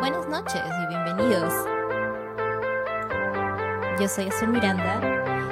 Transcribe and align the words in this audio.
Buenas 0.00 0.26
noches 0.28 0.62
y 0.82 0.86
bienvenidos. 0.86 1.52
Yo 4.00 4.08
soy 4.08 4.28
Azul 4.28 4.48
Miranda 4.48 4.98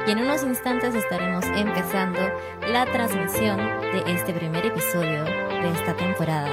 y 0.07 0.11
en 0.11 0.21
unos 0.21 0.43
instantes 0.43 0.95
estaremos 0.95 1.45
empezando 1.45 2.19
la 2.66 2.87
transmisión 2.87 3.59
de 3.93 4.05
este 4.07 4.32
primer 4.32 4.64
episodio 4.64 5.25
de 5.25 5.71
esta 5.71 5.95
temporada 5.95 6.48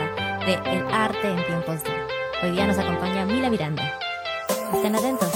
de 0.46 0.56
El 0.76 0.86
arte 0.94 1.32
en 1.32 1.46
tiempos 1.46 1.86
de. 1.86 1.92
Hoy 2.44 2.52
día 2.52 2.68
nos 2.68 2.78
acompaña 2.78 3.26
Mila 3.26 3.50
Miranda. 3.50 3.84
Estén 4.74 4.94
atentos. 4.94 5.32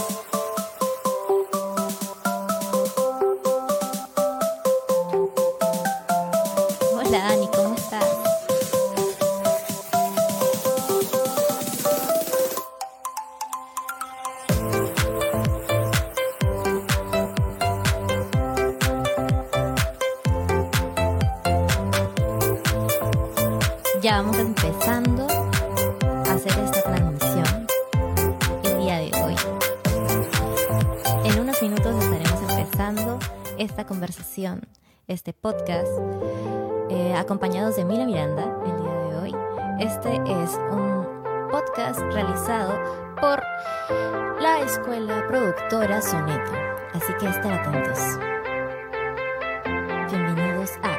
Eh, 35.72 37.14
acompañados 37.16 37.76
de 37.76 37.86
Mila 37.86 38.06
Miranda 38.06 38.44
el 38.66 38.78
día 38.82 38.94
de 38.94 39.16
hoy. 39.18 39.36
Este 39.80 40.16
es 40.16 40.60
un 40.72 41.06
podcast 41.52 42.00
realizado 42.12 42.74
por 43.22 43.44
la 44.42 44.62
escuela 44.66 45.24
productora 45.28 46.02
Soneto, 46.02 46.52
así 46.94 47.14
que 47.20 47.28
estén 47.28 47.52
atentos. 47.52 48.00
Bienvenidos 50.10 50.72
a 50.82 50.99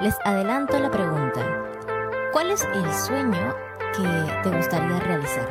les 0.00 0.14
adelanto 0.24 0.78
la 0.78 0.90
pregunta. 0.90 1.40
¿Cuál 2.32 2.50
es 2.50 2.64
el 2.74 2.92
sueño 2.92 3.54
que 3.94 4.42
te 4.42 4.56
gustaría 4.56 4.98
realizar? 5.00 5.48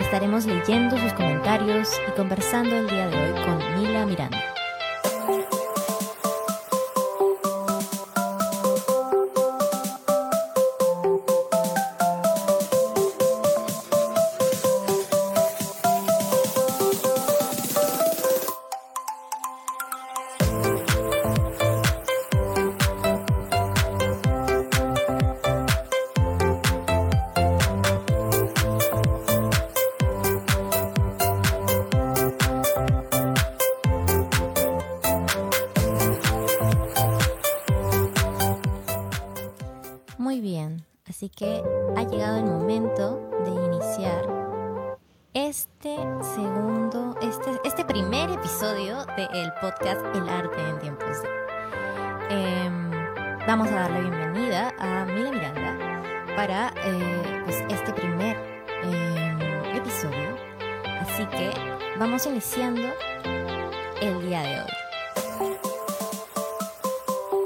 Estaremos 0.00 0.46
leyendo 0.46 0.96
sus 0.96 1.12
comentarios 1.12 1.90
y 2.08 2.10
conversando 2.12 2.74
el 2.76 2.88
día 2.88 3.08
de 3.08 3.16
hoy 3.16 3.44
con 3.44 3.58
Mila 3.80 4.06
Miranda. 4.06 4.55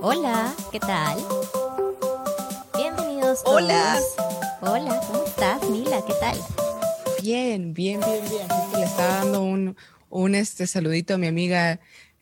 Hola, 0.02 0.54
¿qué 0.72 0.80
tal? 0.80 1.18
Bienvenidos. 2.74 3.44
todos. 3.44 3.62
Hola. 3.62 4.00
Hola, 4.62 5.00
¿cómo 5.06 5.24
estás, 5.26 5.68
Mila? 5.68 6.02
¿Qué 6.06 6.14
tal? 6.14 6.38
Bien, 7.22 7.74
bien, 7.74 8.00
bien, 8.00 8.24
bien. 8.30 8.48
Le 8.78 8.84
estaba 8.84 9.16
dando 9.16 9.42
un, 9.42 9.76
un 10.08 10.34
este 10.34 10.66
saludito 10.66 11.14
a 11.14 11.18
mi 11.18 11.26
amiga 11.26 11.80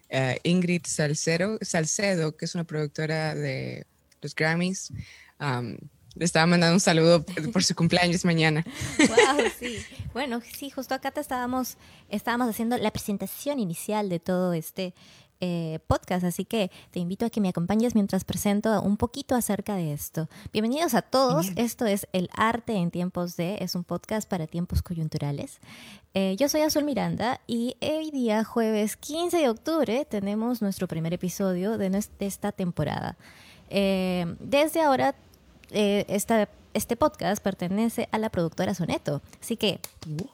eh, 0.09 0.41
Ingrid 0.43 0.87
Salcedo, 0.87 1.59
Salcedo, 1.61 2.37
que 2.37 2.47
es 2.47 2.56
una 2.56 2.65
productora 2.65 3.37
de 3.37 3.87
los 4.22 4.34
Grammys. 4.34 4.93
Um, 5.39 5.77
le 6.16 6.25
estaba 6.25 6.47
mandando 6.47 6.75
un 6.75 6.81
saludo 6.81 7.25
por 7.53 7.62
su 7.62 7.77
cumpleaños 7.77 8.25
mañana. 8.25 8.65
Wow, 8.99 9.45
sí. 9.56 9.78
Bueno, 10.12 10.43
sí, 10.59 10.69
justo 10.69 10.95
acá 10.95 11.12
te 11.12 11.21
estábamos, 11.21 11.77
estábamos 12.09 12.49
haciendo 12.49 12.77
la 12.77 12.91
presentación 12.91 13.60
inicial 13.60 14.09
de 14.09 14.19
todo 14.19 14.53
este 14.53 14.95
eh, 15.41 15.78
podcast, 15.87 16.25
así 16.25 16.44
que 16.44 16.71
te 16.91 16.99
invito 17.00 17.25
a 17.26 17.31
que 17.31 17.41
me 17.41 17.49
acompañes 17.49 17.94
mientras 17.94 18.25
presento 18.25 18.81
un 18.82 18.97
poquito 18.97 19.34
acerca 19.34 19.76
de 19.76 19.93
esto. 19.93 20.28
Bienvenidos 20.53 20.94
a 20.94 21.03
todos. 21.03 21.47
Esto 21.56 21.87
es 21.87 22.09
El 22.12 22.28
Arte 22.34 22.75
en 22.75 22.91
Tiempos 22.91 23.37
de, 23.37 23.56
es 23.60 23.75
un 23.75 23.84
podcast 23.84 24.28
para 24.28 24.47
tiempos 24.47 24.82
coyunturales. 24.82 25.59
Eh, 26.15 26.34
yo 26.38 26.48
soy 26.48 26.62
Azul 26.62 26.84
Miranda 26.84 27.41
y 27.47 27.77
hoy 27.81 28.10
día, 28.10 28.43
jueves 28.44 28.97
15 28.97 29.37
de 29.38 29.48
octubre, 29.48 30.04
tenemos 30.04 30.60
nuestro 30.62 30.88
primer 30.88 31.12
episodio 31.15 31.78
de, 31.78 31.91
nues- 31.91 32.10
de 32.19 32.27
esta 32.27 32.50
temporada. 32.53 33.16
Eh, 33.71 34.34
desde 34.41 34.81
ahora, 34.81 35.15
esta- 35.71 36.48
este 36.75 36.97
podcast 36.97 37.43
pertenece 37.43 38.09
a 38.12 38.19
la 38.19 38.31
productora 38.31 38.75
Soneto, 38.75 39.23
así 39.43 39.56
que 39.56 39.81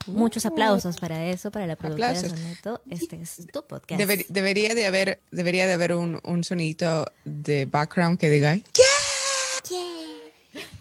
muchos 0.06 0.44
aplausos 0.46 0.96
para 0.98 1.26
eso, 1.26 1.50
para 1.50 1.66
la 1.66 1.76
productora 1.76 2.10
Aplausos. 2.10 2.38
Soneto. 2.38 2.80
Este 2.90 3.20
es 3.22 3.46
tu 3.52 3.64
podcast. 3.66 4.00
Deber- 4.00 4.26
debería 4.28 4.74
de 4.74 4.86
haber, 4.86 5.20
debería 5.30 5.66
de 5.66 5.72
haber 5.74 5.94
un, 5.94 6.20
un 6.24 6.44
sonidito 6.44 7.06
de 7.24 7.66
background 7.66 8.18
que 8.18 8.30
diga, 8.30 8.58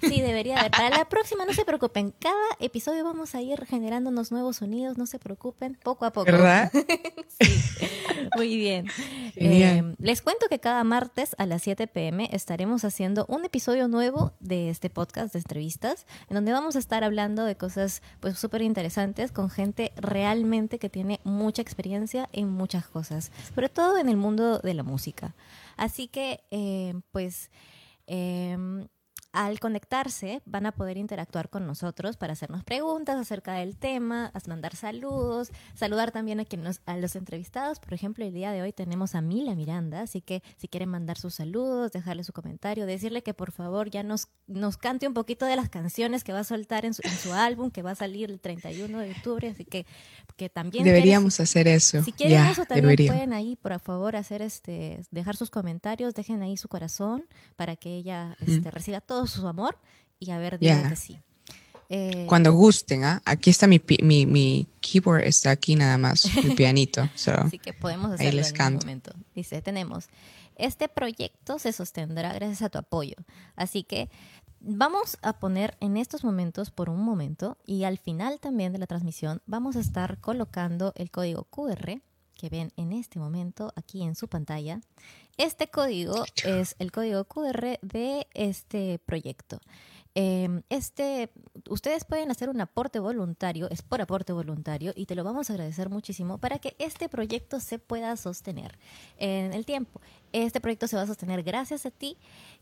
Sí, 0.02 0.22
debería 0.22 0.60
haber. 0.60 0.72
Para 0.72 0.90
la 0.90 1.08
próxima, 1.10 1.46
no 1.46 1.54
se 1.54 1.64
preocupen. 1.66 2.14
Cada 2.20 2.36
episodio 2.60 3.04
vamos 3.06 3.34
a 3.34 3.42
ir 3.42 3.66
generando 3.66 4.10
unos 4.12 4.32
nuevos 4.32 4.58
sonidos, 4.58 4.98
no 4.98 5.08
se 5.08 5.18
preocupen, 5.18 5.80
poco 5.82 6.06
a 6.06 6.12
poco. 6.12 6.26
¿verdad? 6.26 6.72
Muy 8.36 8.58
bien. 8.58 8.88
Eh, 9.36 9.96
les 9.98 10.22
cuento 10.22 10.46
que 10.48 10.60
cada 10.60 10.84
martes 10.84 11.36
a 11.40 11.48
las 11.48 11.64
7 11.64 11.88
pm 11.88 12.30
estaremos 12.32 12.86
haciendo 12.86 13.26
un 13.28 13.44
episodio 13.46 13.88
nuevo 13.88 14.32
de 14.40 14.70
este 14.70 14.92
podcast 14.92 15.34
de 15.34 15.40
entrevistas, 15.40 16.06
en 16.30 16.36
donde 16.36 16.52
vamos 16.52 16.76
a 16.76 16.80
estar 16.80 17.04
hablando 17.04 17.44
de 17.44 17.56
cosas 17.56 18.04
pues 18.20 18.38
súper 18.38 18.62
interesantes 18.62 19.32
con 19.32 19.50
gente 19.50 19.92
realmente 19.96 20.78
que 20.78 20.88
tiene 20.88 21.20
mucha 21.24 21.64
experiencia 21.64 22.30
en 22.32 22.48
muchas 22.50 22.86
cosas, 22.88 23.32
sobre 23.56 23.70
todo 23.70 23.98
en 23.98 24.08
el 24.08 24.18
mundo 24.18 24.60
de 24.60 24.76
la 24.76 24.84
música. 24.84 25.34
Así 25.76 26.08
que, 26.08 26.44
eh, 26.52 26.94
pues, 27.12 27.50
eh, 28.06 28.56
al 29.34 29.60
conectarse 29.60 30.44
van 30.46 30.68
a 30.68 30.72
poder 30.72 30.98
interactuar 30.98 31.50
con 31.50 31.66
nosotros 31.66 32.18
para 32.18 32.34
hacernos 32.34 32.64
preguntas 32.64 33.18
acerca 33.18 33.56
del 33.56 33.76
tema, 33.76 34.32
mandar 34.48 34.76
saludos, 34.76 35.52
saludar 35.74 36.12
también 36.12 36.40
a, 36.40 36.46
quienes, 36.46 36.82
a 36.86 36.98
los 36.98 37.16
entrevistados. 37.16 37.80
Por 37.80 37.94
ejemplo, 37.96 38.24
el 38.24 38.34
día 38.34 38.52
de 38.52 38.62
hoy 38.62 38.72
tenemos 38.74 39.16
a 39.16 39.22
Mila 39.22 39.56
Miranda, 39.56 40.02
así 40.02 40.22
que 40.22 40.44
si 40.58 40.68
quieren 40.68 40.90
mandar 40.90 41.18
sus 41.18 41.34
saludos, 41.34 41.92
dejarle 41.92 42.24
su 42.24 42.32
comentario, 42.32 42.86
decirle 42.86 43.24
que 43.24 43.34
por 43.34 43.52
favor 43.52 43.90
ya 43.90 44.04
nos, 44.04 44.28
nos 44.46 44.78
cante 44.78 45.08
un 45.08 45.16
poquito 45.16 45.48
de 45.48 45.56
las 45.56 45.70
canciones 45.70 46.24
que 46.24 46.32
va 46.32 46.40
a 46.40 46.44
soltar 46.44 46.86
en 46.86 46.94
su, 46.94 47.02
en 47.04 47.14
su 47.14 47.34
álbum, 47.34 47.72
que 47.72 47.82
va 47.82 47.92
a 47.92 47.96
salir 47.96 48.30
el 48.30 48.40
31 48.40 49.00
de 49.00 49.12
octubre, 49.12 49.50
así 49.50 49.66
que, 49.66 49.88
que 50.36 50.50
también... 50.50 50.84
Deberíamos 50.84 51.40
hacer 51.40 51.68
eso. 51.68 52.04
Si 52.04 52.12
quieren 52.12 52.46
eso, 52.46 52.66
también 52.66 53.08
pueden 53.08 53.34
ahí, 53.34 53.56
por 53.56 53.80
favor, 53.80 54.16
hacer 54.16 54.44
este, 54.44 55.02
dejar 55.10 55.36
sus 55.36 55.50
comentarios, 55.50 56.14
dejen 56.14 56.44
ahí 56.44 56.56
su 56.56 56.68
corazón 56.68 57.26
para 57.56 57.76
que 57.76 57.96
ella 57.96 58.38
este, 58.46 58.70
reciba 58.70 59.02
todo 59.02 59.23
su 59.28 59.48
amor 59.48 59.78
y 60.20 60.32
a 60.32 60.38
ver, 60.38 60.60
digan 60.60 60.90
que 60.90 60.96
sí. 60.96 61.20
Eh, 61.90 62.26
Cuando 62.28 62.54
gusten, 62.54 63.04
¿ah? 63.04 63.22
aquí 63.26 63.50
está 63.50 63.68
mi, 63.68 63.82
mi, 64.02 64.26
mi, 64.26 64.68
keyboard, 64.82 65.26
está 65.26 65.52
aquí 65.52 65.76
nada 65.76 65.98
más, 65.98 66.28
mi 66.44 66.56
pianito. 66.56 67.08
Así 67.28 67.60
que 67.60 67.74
podemos 67.74 68.12
hacerlo 68.12 68.42
en 68.42 68.62
un 68.62 68.80
momento. 68.80 69.12
Dice, 69.36 69.62
tenemos, 69.62 70.08
este 70.56 70.88
proyecto 70.88 71.60
se 71.60 71.72
sostendrá 71.74 72.34
gracias 72.34 72.62
a 72.62 72.70
tu 72.70 72.78
apoyo. 72.78 73.16
Así 73.56 73.84
que 73.84 74.10
vamos 74.60 75.18
a 75.22 75.34
poner 75.34 75.76
en 75.82 75.98
estos 75.98 76.24
momentos 76.24 76.72
por 76.72 76.90
un 76.90 77.02
momento 77.02 77.58
y 77.66 77.84
al 77.84 77.98
final 77.98 78.40
también 78.40 78.72
de 78.72 78.80
la 78.80 78.88
transmisión 78.88 79.42
vamos 79.46 79.76
a 79.76 79.82
estar 79.82 80.20
colocando 80.20 80.94
el 80.96 81.12
código 81.12 81.44
QR 81.44 82.02
que 82.36 82.50
ven 82.50 82.72
en 82.76 82.94
este 82.94 83.20
momento 83.20 83.72
aquí 83.76 84.04
en 84.04 84.16
su 84.16 84.28
pantalla 84.28 84.82
este 85.38 85.68
código 85.68 86.26
es 86.46 86.76
el 86.78 86.92
código 86.92 87.26
QR 87.26 87.80
de 87.82 88.28
este 88.36 89.00
proyecto. 89.00 89.60
Em, 90.16 90.62
este, 90.70 91.32
ustedes 91.70 92.06
pueden 92.06 92.30
hacer 92.30 92.50
un 92.50 92.62
aporte 92.62 93.00
voluntario, 93.00 93.68
es 93.72 93.82
por 93.82 94.00
aporte 94.00 94.32
voluntario, 94.32 94.94
y 94.96 95.08
te 95.08 95.16
lo 95.16 95.24
vamos 95.24 95.50
a 95.50 95.54
agradecer 95.54 95.90
muchísimo 95.90 96.38
para 96.38 96.60
que 96.60 96.76
este 96.78 97.10
proyecto 97.10 97.60
se 97.60 97.80
pueda 97.80 98.16
sostener 98.16 98.78
en 99.18 99.54
el 99.54 99.66
tiempo. 99.66 100.02
Este 100.34 100.60
proyecto 100.60 100.88
se 100.88 100.96
va 100.96 101.04
a 101.04 101.08
sostener 101.08 101.44
gracias 101.44 101.86
a 101.86 101.92
ti 101.92 102.18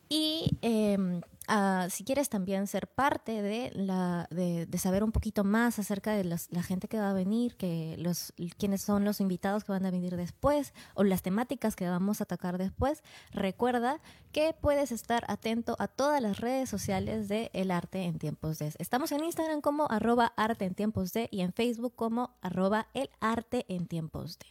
y 0.10 0.58
em, 0.62 1.22
ah, 1.48 1.88
si 1.90 2.04
quieres 2.04 2.28
también 2.28 2.68
ser 2.68 2.88
parte 2.88 3.42
de, 3.42 3.72
la, 3.74 4.28
de, 4.30 4.68
saber 4.78 5.06
un 5.06 5.14
poquito 5.14 5.46
más 5.46 5.80
acerca 5.80 6.12
de 6.12 6.26
la 6.26 6.64
gente 6.64 6.90
que 6.90 7.00
va 7.00 7.12
a 7.12 7.14
venir, 7.14 7.56
que 7.56 7.96
los, 7.98 8.34
quiénes 8.58 8.82
son 8.82 9.06
los 9.06 9.22
invitados 9.22 9.64
que 9.64 9.72
van 9.72 9.86
a 9.86 9.92
venir 9.92 10.18
después 10.18 10.74
o 10.96 11.06
las 11.06 11.22
temáticas 11.22 11.78
que 11.78 11.88
vamos 11.88 12.20
a 12.20 12.26
atacar 12.26 12.58
después, 12.58 13.04
recuerda 13.32 14.02
que 14.34 14.54
puedes 14.54 14.92
estar 14.92 15.24
atento 15.30 15.78
a 15.80 15.88
todas 15.88 16.22
las 16.22 16.42
redes 16.42 16.70
sociales 16.70 17.30
de 17.30 17.52
El 17.54 17.72
Arte 17.72 18.04
en 18.04 18.20
Tiempos 18.20 18.60
de. 18.60 18.74
Estamos 18.80 19.14
en 19.14 19.24
Instagram 19.24 19.62
como 19.62 19.90
arroba 19.90 20.34
arte 20.36 20.66
en 20.66 20.76
tiempos 20.76 21.14
de 21.14 21.30
y 21.32 21.40
en 21.40 21.54
Facebook 21.54 21.96
como 21.96 22.36
arroba 22.42 22.90
el 22.94 23.10
arte 23.22 23.66
en 23.70 23.88
tiempos 23.88 24.38
de. 24.40 24.48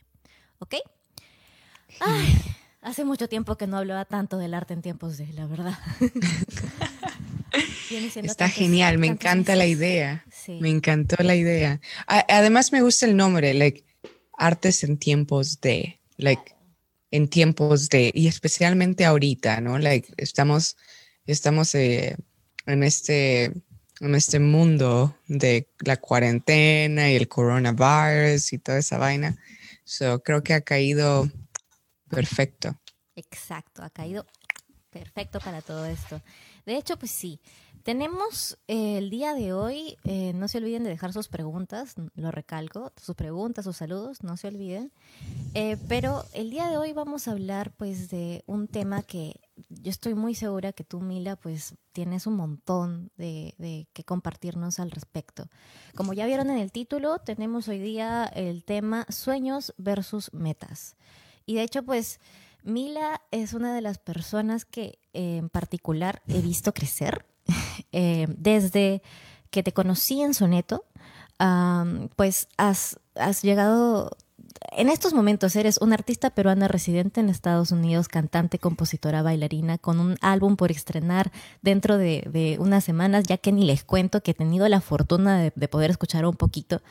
¿Ok? 0.58 0.76
Ay. 2.00 2.56
Hace 2.82 3.05
mucho 3.05 3.29
tiempo 3.29 3.56
que 3.56 3.67
no 3.67 3.77
hablaba 3.77 4.06
tanto 4.06 4.38
del 4.38 4.55
arte 4.55 4.73
en 4.73 4.81
tiempos 4.81 5.19
de, 5.19 5.27
la 5.35 5.47
verdad. 5.47 5.79
Está 8.23 8.49
genial, 8.49 8.99
me 8.99 9.09
encanta 9.09 9.56
la 9.56 9.67
idea. 9.67 10.25
Me 10.61 10.71
encantó 10.71 11.17
la 11.23 11.35
idea. 11.35 11.81
además 12.06 12.73
me 12.73 12.81
gusta 12.81 13.06
el 13.06 13.17
nombre, 13.17 13.53
like 13.55 13.85
artes 14.38 14.85
en 14.85 14.97
tiempos 14.97 15.61
de, 15.61 16.00
like 16.17 16.55
en 17.11 17.29
tiempos 17.29 17.88
de 17.88 18.12
y 18.15 18.29
especialmente 18.29 19.05
ahorita, 19.05 19.61
¿no? 19.61 19.79
Like 19.79 20.15
estamos 20.17 20.76
estamos 21.26 21.75
eh, 21.75 22.17
en 22.67 22.83
este 22.83 23.53
en 24.00 24.15
este 24.15 24.38
mundo 24.38 25.17
de 25.26 25.69
la 25.81 25.97
cuarentena 25.97 27.11
y 27.11 27.17
el 27.17 27.29
coronavirus 27.29 28.53
y 28.53 28.59
toda 28.59 28.79
esa 28.79 28.97
vaina. 28.97 29.37
So, 29.85 30.23
creo 30.23 30.43
que 30.43 30.55
ha 30.55 30.61
caído 30.61 31.29
Perfecto. 32.11 32.79
Exacto, 33.15 33.83
ha 33.83 33.91
caído 33.91 34.27
perfecto 34.91 35.41
para 35.41 35.62
todo 35.62 35.87
esto. 35.87 36.21
De 36.67 36.77
hecho, 36.77 36.99
pues 36.99 37.12
sí, 37.12 37.41
tenemos 37.85 38.59
eh, 38.69 38.99
el 38.99 39.09
día 39.09 39.35
de 39.35 39.53
hoy, 39.53 39.97
eh, 40.05 40.33
no 40.35 40.49
se 40.49 40.59
olviden 40.59 40.85
de 40.85 40.91
dejar 40.91 41.12
sus 41.12 41.29
preguntas, 41.29 41.95
lo 42.15 42.31
recalco, 42.31 42.93
sus 42.97 43.15
preguntas, 43.17 43.65
sus 43.65 43.77
saludos, 43.77 44.23
no 44.23 44.37
se 44.37 44.49
olviden. 44.49 44.93
Eh, 45.55 45.77
pero 45.89 46.25
el 46.35 46.51
día 46.51 46.69
de 46.69 46.77
hoy 46.77 46.93
vamos 46.93 47.27
a 47.27 47.33
hablar 47.33 47.73
pues 47.77 48.11
de 48.11 48.43
un 48.47 48.69
tema 48.69 49.03
que 49.03 49.41
yo 49.69 49.91
estoy 49.91 50.15
muy 50.15 50.35
segura 50.35 50.73
que 50.73 50.85
tú, 50.85 51.01
Mila, 51.01 51.37
pues 51.37 51.75
tienes 51.93 52.27
un 52.27 52.35
montón 52.35 53.11
de, 53.17 53.55
de 53.59 53.89
que 53.93 54.05
compartirnos 54.05 54.79
al 54.79 54.91
respecto. 54.91 55.49
Como 55.95 56.12
ya 56.12 56.27
vieron 56.27 56.51
en 56.51 56.59
el 56.59 56.73
título, 56.73 57.19
tenemos 57.19 57.69
hoy 57.69 57.79
día 57.79 58.27
el 58.27 58.65
tema 58.65 59.07
sueños 59.09 59.73
versus 59.79 60.33
metas. 60.35 60.97
Y 61.46 61.54
de 61.54 61.62
hecho, 61.62 61.82
pues 61.82 62.20
Mila 62.62 63.22
es 63.31 63.54
una 63.54 63.75
de 63.75 63.81
las 63.81 63.98
personas 63.98 64.64
que 64.64 64.98
eh, 65.12 65.38
en 65.38 65.48
particular 65.48 66.22
he 66.28 66.40
visto 66.40 66.72
crecer 66.72 67.25
eh, 67.92 68.26
desde 68.28 69.02
que 69.50 69.62
te 69.62 69.72
conocí 69.72 70.22
en 70.22 70.34
Soneto. 70.34 70.84
pues 72.16 72.48
has, 72.56 73.00
has 73.14 73.42
llegado 73.42 74.16
en 74.72 74.88
estos 74.88 75.14
momentos 75.14 75.56
eres 75.56 75.78
una 75.78 75.94
artista 75.94 76.31
peruana 76.31 76.69
residente 76.69 77.20
en 77.20 77.28
Estados 77.28 77.72
Unidos, 77.72 78.08
cantante, 78.08 78.58
compositora, 78.58 79.22
bailarina, 79.22 79.78
con 79.78 80.00
un 80.00 80.16
álbum 80.20 80.56
por 80.56 80.70
estrenar 80.70 81.32
dentro 81.62 81.98
de, 81.98 82.56
unas 82.60 82.84
semanas, 82.84 83.25
ya 83.26 83.37
que 83.37 83.52
ni 83.52 83.64
les 83.64 83.84
cuento 83.84 84.22
que 84.22 84.32
he 84.32 84.34
tenido 84.34 84.69
la 84.69 84.81
fortuna 84.81 85.38
de, 85.38 85.69
poder 85.69 85.90
escuchar 85.90 86.26
un 86.26 86.37
poquito 86.37 86.82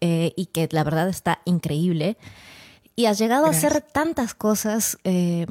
eh, 0.00 0.32
y 0.36 0.46
que 0.46 0.68
la 0.70 0.84
verdad 0.84 1.08
está 1.08 1.40
increíble. 1.44 2.16
Y 2.96 3.06
has 3.06 3.18
llegado 3.18 3.46
a 3.46 3.50
hacer 3.50 3.80
tantas 3.80 4.34
cosas 4.34 4.98
eh, 5.04 5.46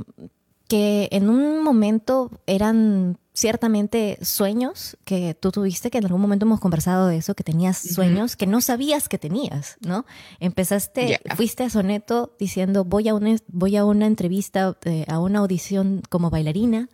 que 0.67 1.09
en 1.11 1.29
un 1.29 1.63
momento 1.63 2.29
eran 2.45 3.17
ciertamente 3.33 4.19
sueños 4.21 4.97
que 5.05 5.33
tú 5.33 5.51
tuviste, 5.51 5.89
que 5.89 5.97
en 5.97 6.05
algún 6.05 6.21
momento 6.21 6.45
hemos 6.45 6.59
conversado 6.59 7.07
de 7.07 7.17
eso, 7.17 7.35
que 7.35 7.43
tenías 7.43 7.77
sueños 7.77 8.35
que 8.35 8.45
no 8.45 8.59
sabías 8.59 9.07
que 9.07 9.17
tenías, 9.17 9.77
¿no? 9.79 10.05
Empezaste, 10.39 11.19
fuiste 11.35 11.63
a 11.63 11.69
Soneto 11.69 12.35
diciendo 12.37 12.83
voy 12.83 13.07
a 13.07 13.15
una, 13.15 13.37
voy 13.47 13.77
a 13.77 13.85
una 13.85 14.07
entrevista, 14.07 14.77
eh, 14.83 15.05
a 15.07 15.19
una 15.19 15.39
audición 15.39 16.03
como 16.09 16.29
bailarina 16.29 16.89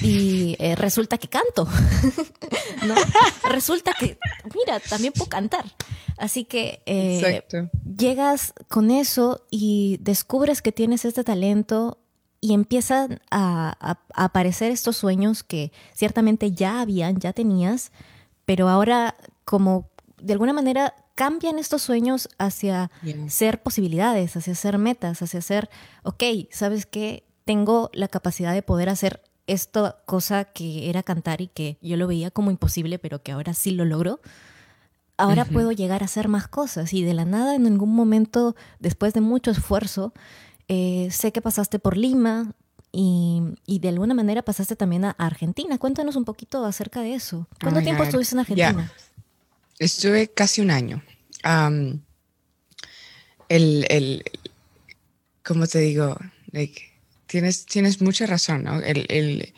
y 0.00 0.56
eh, 0.58 0.74
resulta 0.76 1.18
que 1.18 1.28
canto, 1.28 1.68
¿no? 2.86 2.94
resulta 3.48 3.92
que, 3.98 4.18
mira, 4.54 4.80
también 4.80 5.12
puedo 5.12 5.28
cantar. 5.28 5.64
Así 6.16 6.44
que 6.44 6.82
eh, 6.86 7.42
llegas 7.96 8.54
con 8.68 8.90
eso 8.90 9.44
y 9.50 9.98
descubres 10.00 10.62
que 10.62 10.72
tienes 10.72 11.04
este 11.04 11.24
talento 11.24 11.98
y 12.40 12.52
empiezan 12.52 13.20
a, 13.30 13.98
aparecer 14.14 14.70
estos 14.70 14.96
sueños 14.96 15.42
que 15.42 15.72
ciertamente 15.94 16.52
ya 16.52 16.80
habían, 16.80 17.18
ya 17.18 17.32
tenías, 17.32 17.90
pero 18.44 18.68
ahora 18.68 19.16
como 19.44 19.88
de 20.20 20.34
alguna 20.34 20.52
manera 20.52 20.94
cambian 21.14 21.58
estos 21.58 21.82
sueños 21.82 22.28
hacia 22.38 22.90
ser 23.28 23.62
posibilidades, 23.62 24.36
hacia 24.36 24.54
ser 24.54 24.78
metas, 24.78 25.22
hacia 25.22 25.40
ser, 25.40 25.70
ok, 26.02 26.22
¿sabes 26.50 26.86
qué? 26.86 27.24
Tengo 27.44 27.90
la 27.92 28.08
capacidad 28.08 28.52
de 28.52 28.62
poder 28.62 28.88
hacer 28.88 29.22
esta 29.46 29.98
cosa 30.06 30.44
que 30.44 30.88
era 30.88 31.02
cantar 31.02 31.40
y 31.40 31.48
que 31.48 31.78
yo 31.82 31.96
lo 31.96 32.06
veía 32.06 32.30
como 32.30 32.50
imposible, 32.50 32.98
pero 32.98 33.22
que 33.22 33.32
ahora 33.32 33.54
sí 33.54 33.70
lo 33.70 33.84
logro 33.84 34.20
ahora 35.16 35.44
puedo 35.44 35.72
llegar 35.72 36.02
a 36.02 36.06
hacer 36.06 36.28
más 36.28 36.48
cosas 36.48 36.92
y 36.92 37.02
de 37.02 37.14
la 37.14 37.24
nada 37.24 37.54
en 37.54 37.66
algún 37.66 37.94
momento, 37.94 38.56
después 38.80 39.14
de 39.14 39.20
mucho 39.20 39.50
esfuerzo, 39.50 40.12
eh, 40.68 41.08
sé 41.10 41.32
que 41.32 41.40
pasaste 41.40 41.78
por 41.78 41.96
Lima 41.96 42.52
y, 42.96 43.56
de 43.66 43.88
alguna 43.88 44.14
manera 44.14 44.42
pasaste 44.42 44.76
también 44.76 45.04
a 45.04 45.10
Argentina. 45.10 45.78
Cuéntanos 45.78 46.14
un 46.16 46.24
poquito 46.24 46.64
acerca 46.64 47.00
de 47.00 47.14
eso. 47.14 47.48
¿Cuánto 47.60 47.82
tiempo 47.82 48.04
estuviste 48.04 48.36
en 48.36 48.40
Argentina? 48.40 48.92
Estuve 49.78 50.28
casi 50.28 50.60
un 50.60 50.70
año. 50.70 51.02
el, 53.48 53.86
el, 53.88 54.24
¿cómo 55.42 55.66
te 55.66 55.80
digo? 55.80 56.16
Tienes, 57.26 57.66
tienes 57.66 58.00
mucha 58.00 58.26
razón, 58.26 58.64
¿no? 58.64 58.80
El, 58.80 59.06
el, 59.08 59.54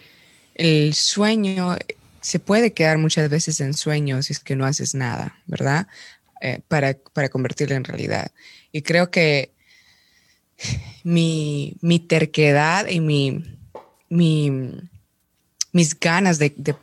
el 0.55 0.95
sueño 0.95 1.77
se 2.21 2.39
puede 2.39 2.73
quedar 2.73 2.99
muchas 2.99 3.31
veces 3.31 3.61
en 3.61 3.75
sueños 3.75 4.27
si 4.27 4.33
es 4.33 4.41
que 4.41 4.57
no 4.57 4.67
haces 4.67 4.95
nada, 4.95 5.39
¿verdad? 5.47 5.87
Eh, 6.41 6.61
para, 6.69 6.95
para 7.13 7.29
convertirlo 7.29 7.77
en 7.77 7.85
realidad. 7.85 8.33
Y 8.73 8.83
creo 8.83 9.11
que 9.11 9.53
mi, 11.05 11.77
mi 11.81 11.99
terquedad 11.99 12.89
y 12.89 13.01
mi, 13.01 13.45
mi, 14.09 14.51
mis 15.73 15.99
ganas 15.99 16.39
de, 16.39 16.53
de, 16.57 16.75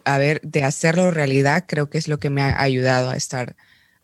de 0.42 0.64
hacerlo 0.64 1.12
realidad 1.12 1.66
creo 1.68 1.90
que 1.90 1.98
es 1.98 2.08
lo 2.08 2.20
que 2.20 2.30
me 2.30 2.42
ha 2.42 2.62
ayudado 2.62 3.10
a 3.10 3.18
estar, 3.18 3.56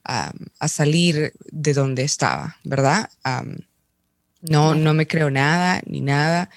a 0.03 0.67
salir 0.67 1.33
de 1.51 1.73
donde 1.73 2.03
estaba, 2.03 2.57
¿verdad? 2.63 3.09
No, 4.41 4.75
no 4.75 4.93
me 4.93 5.07
creo 5.07 5.29
nada 5.29 5.81
ni 5.85 6.01
nada, 6.01 6.49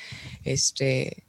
este, 0.45 1.25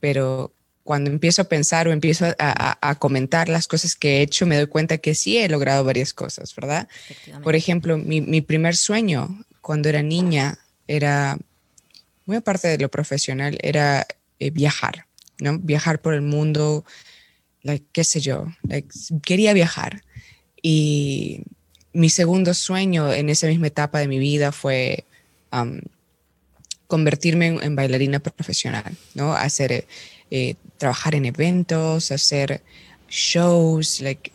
pero 0.00 0.52
cuando 0.88 1.10
empiezo 1.10 1.42
a 1.42 1.44
pensar 1.44 1.86
o 1.86 1.92
empiezo 1.92 2.34
a, 2.38 2.94
comentar 2.98 3.50
las 3.50 3.68
cosas 3.68 3.94
que 3.94 4.16
he 4.16 4.22
hecho, 4.22 4.46
me 4.46 4.56
doy 4.56 4.68
cuenta 4.68 4.96
que 4.96 5.14
sí 5.14 5.36
he 5.36 5.46
logrado 5.46 5.84
varias 5.84 6.14
cosas, 6.14 6.54
¿verdad? 6.54 6.88
Por 7.42 7.54
ejemplo, 7.56 7.98
mi, 7.98 8.40
primer 8.40 8.74
sueño 8.74 9.44
cuando 9.60 9.90
era 9.90 10.02
niña 10.02 10.58
era, 10.86 11.36
muy 12.24 12.38
aparte 12.38 12.68
de 12.68 12.78
lo 12.78 12.88
profesional, 12.88 13.58
era 13.60 14.06
eh, 14.38 14.50
viajar, 14.50 15.04
¿no? 15.40 15.58
Viajar 15.58 16.00
por 16.00 16.14
el 16.14 16.22
mundo, 16.22 16.86
like, 17.60 17.84
qué 17.92 18.02
sé 18.02 18.20
yo, 18.20 18.46
quería 19.22 19.52
viajar. 19.52 20.04
Y 20.62 21.42
mi 21.92 22.08
segundo 22.08 22.54
sueño 22.54 23.12
en 23.12 23.28
esa 23.28 23.46
misma 23.46 23.66
etapa 23.66 23.98
de 23.98 24.08
mi 24.08 24.18
vida 24.18 24.52
fue 24.52 25.04
convertirme 26.88 27.58
en, 27.62 27.76
bailarina 27.76 28.18
profesional, 28.18 28.96
¿no? 29.14 29.34
Hacer, 29.34 29.86
eh, 30.30 30.54
trabajar 30.78 31.14
en 31.14 31.26
eventos, 31.26 32.10
hacer 32.10 32.62
shows, 33.08 34.00
like, 34.00 34.32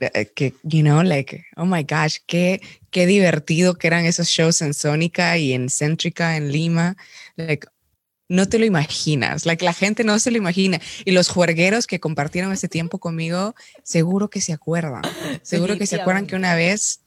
eh, 0.00 0.26
que, 0.34 0.54
you 0.62 0.80
know, 0.80 1.02
like, 1.02 1.44
oh 1.56 1.66
my 1.66 1.82
gosh, 1.82 2.18
qué, 2.26 2.62
qué 2.90 3.06
divertido 3.06 3.74
que 3.74 3.88
eran 3.88 4.06
esos 4.06 4.28
shows 4.28 4.62
en 4.62 4.74
Sónica 4.74 5.36
y 5.36 5.52
en 5.52 5.68
Céntrica 5.68 6.36
en 6.36 6.52
Lima. 6.52 6.96
Like, 7.36 7.66
no 8.28 8.48
te 8.48 8.58
lo 8.58 8.66
imaginas, 8.66 9.46
like, 9.46 9.64
la 9.64 9.72
gente 9.72 10.04
no 10.04 10.18
se 10.18 10.30
lo 10.30 10.36
imagina. 10.36 10.80
Y 11.04 11.10
los 11.10 11.28
juergueros 11.28 11.86
que 11.86 11.98
compartieron 11.98 12.52
ese 12.52 12.68
tiempo 12.68 12.98
conmigo, 12.98 13.54
seguro 13.82 14.30
que 14.30 14.40
se 14.40 14.52
acuerdan. 14.52 15.02
Seguro 15.42 15.76
que 15.78 15.86
se 15.86 16.00
acuerdan 16.00 16.26
que 16.26 16.36
una 16.36 16.54
vez 16.54 17.00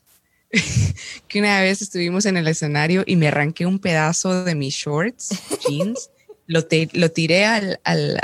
que 1.27 1.39
una 1.39 1.61
vez 1.61 1.81
estuvimos 1.81 2.25
en 2.25 2.37
el 2.37 2.47
escenario 2.47 3.03
y 3.05 3.15
me 3.15 3.27
arranqué 3.27 3.65
un 3.65 3.79
pedazo 3.79 4.43
de 4.43 4.55
mis 4.55 4.75
shorts, 4.75 5.29
jeans, 5.67 6.09
lo, 6.47 6.65
lo 6.93 7.11
tiré 7.11 7.45
al, 7.45 7.79
al, 7.83 8.19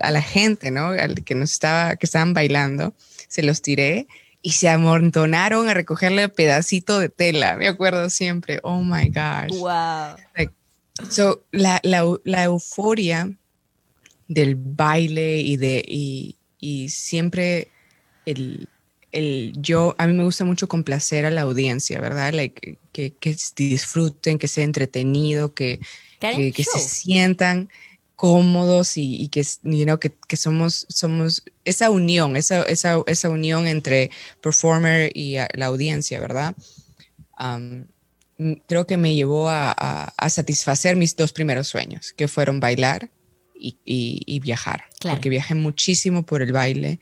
a 0.00 0.10
la 0.10 0.22
gente, 0.22 0.70
¿no? 0.70 0.88
Al 0.88 1.24
que 1.24 1.34
nos 1.34 1.52
estaba, 1.52 1.96
que 1.96 2.06
estaban 2.06 2.34
bailando, 2.34 2.94
se 3.28 3.42
los 3.42 3.62
tiré 3.62 4.06
y 4.42 4.52
se 4.52 4.68
amontonaron 4.68 5.68
a 5.68 5.74
recogerle 5.74 6.24
el 6.24 6.30
pedacito 6.30 6.98
de 6.98 7.08
tela. 7.08 7.56
Me 7.56 7.68
acuerdo 7.68 8.10
siempre. 8.10 8.60
Oh 8.62 8.82
my 8.82 9.08
gosh. 9.08 9.58
Wow. 9.58 10.48
so, 11.08 11.44
la, 11.52 11.80
la, 11.82 12.04
la, 12.24 12.44
euforia 12.44 13.30
del 14.28 14.54
baile 14.56 15.38
y 15.40 15.56
de 15.56 15.84
y, 15.86 16.36
y 16.58 16.88
siempre 16.88 17.68
el, 18.26 18.68
el, 19.12 19.52
yo, 19.56 19.94
a 19.98 20.06
mí 20.06 20.12
me 20.12 20.24
gusta 20.24 20.44
mucho 20.44 20.68
complacer 20.68 21.26
a 21.26 21.30
la 21.30 21.42
audiencia, 21.42 22.00
¿verdad? 22.00 22.32
Like, 22.32 22.78
que, 22.92 23.14
que 23.14 23.36
disfruten, 23.56 24.38
que 24.38 24.48
sea 24.48 24.64
entretenido, 24.64 25.54
que, 25.54 25.80
que, 26.20 26.52
que, 26.52 26.64
se 26.64 26.78
sientan 26.78 27.68
cómodos 28.14 28.96
y, 28.96 29.16
y 29.16 29.28
que, 29.28 29.42
you 29.62 29.84
know, 29.84 29.98
que, 29.98 30.12
que, 30.28 30.36
somos, 30.36 30.86
somos 30.88 31.42
esa 31.64 31.90
unión, 31.90 32.36
esa, 32.36 32.62
esa, 32.62 33.02
esa 33.06 33.30
unión 33.30 33.66
entre 33.66 34.10
performer 34.40 35.10
y 35.14 35.36
la 35.54 35.66
audiencia, 35.66 36.20
¿verdad? 36.20 36.54
creo 38.66 38.86
que 38.86 38.98
me 38.98 39.14
llevó 39.14 39.48
a, 39.48 39.72
a, 39.72 40.30
satisfacer 40.30 40.96
mis 40.96 41.16
dos 41.16 41.32
primeros 41.32 41.68
sueños, 41.68 42.12
que 42.12 42.28
fueron 42.28 42.60
bailar 42.60 43.10
y, 43.54 43.78
y, 43.84 44.40
viajar, 44.40 44.84
porque 45.00 45.30
viajé 45.30 45.54
muchísimo 45.54 46.24
por 46.24 46.42
el 46.42 46.52
baile 46.52 47.00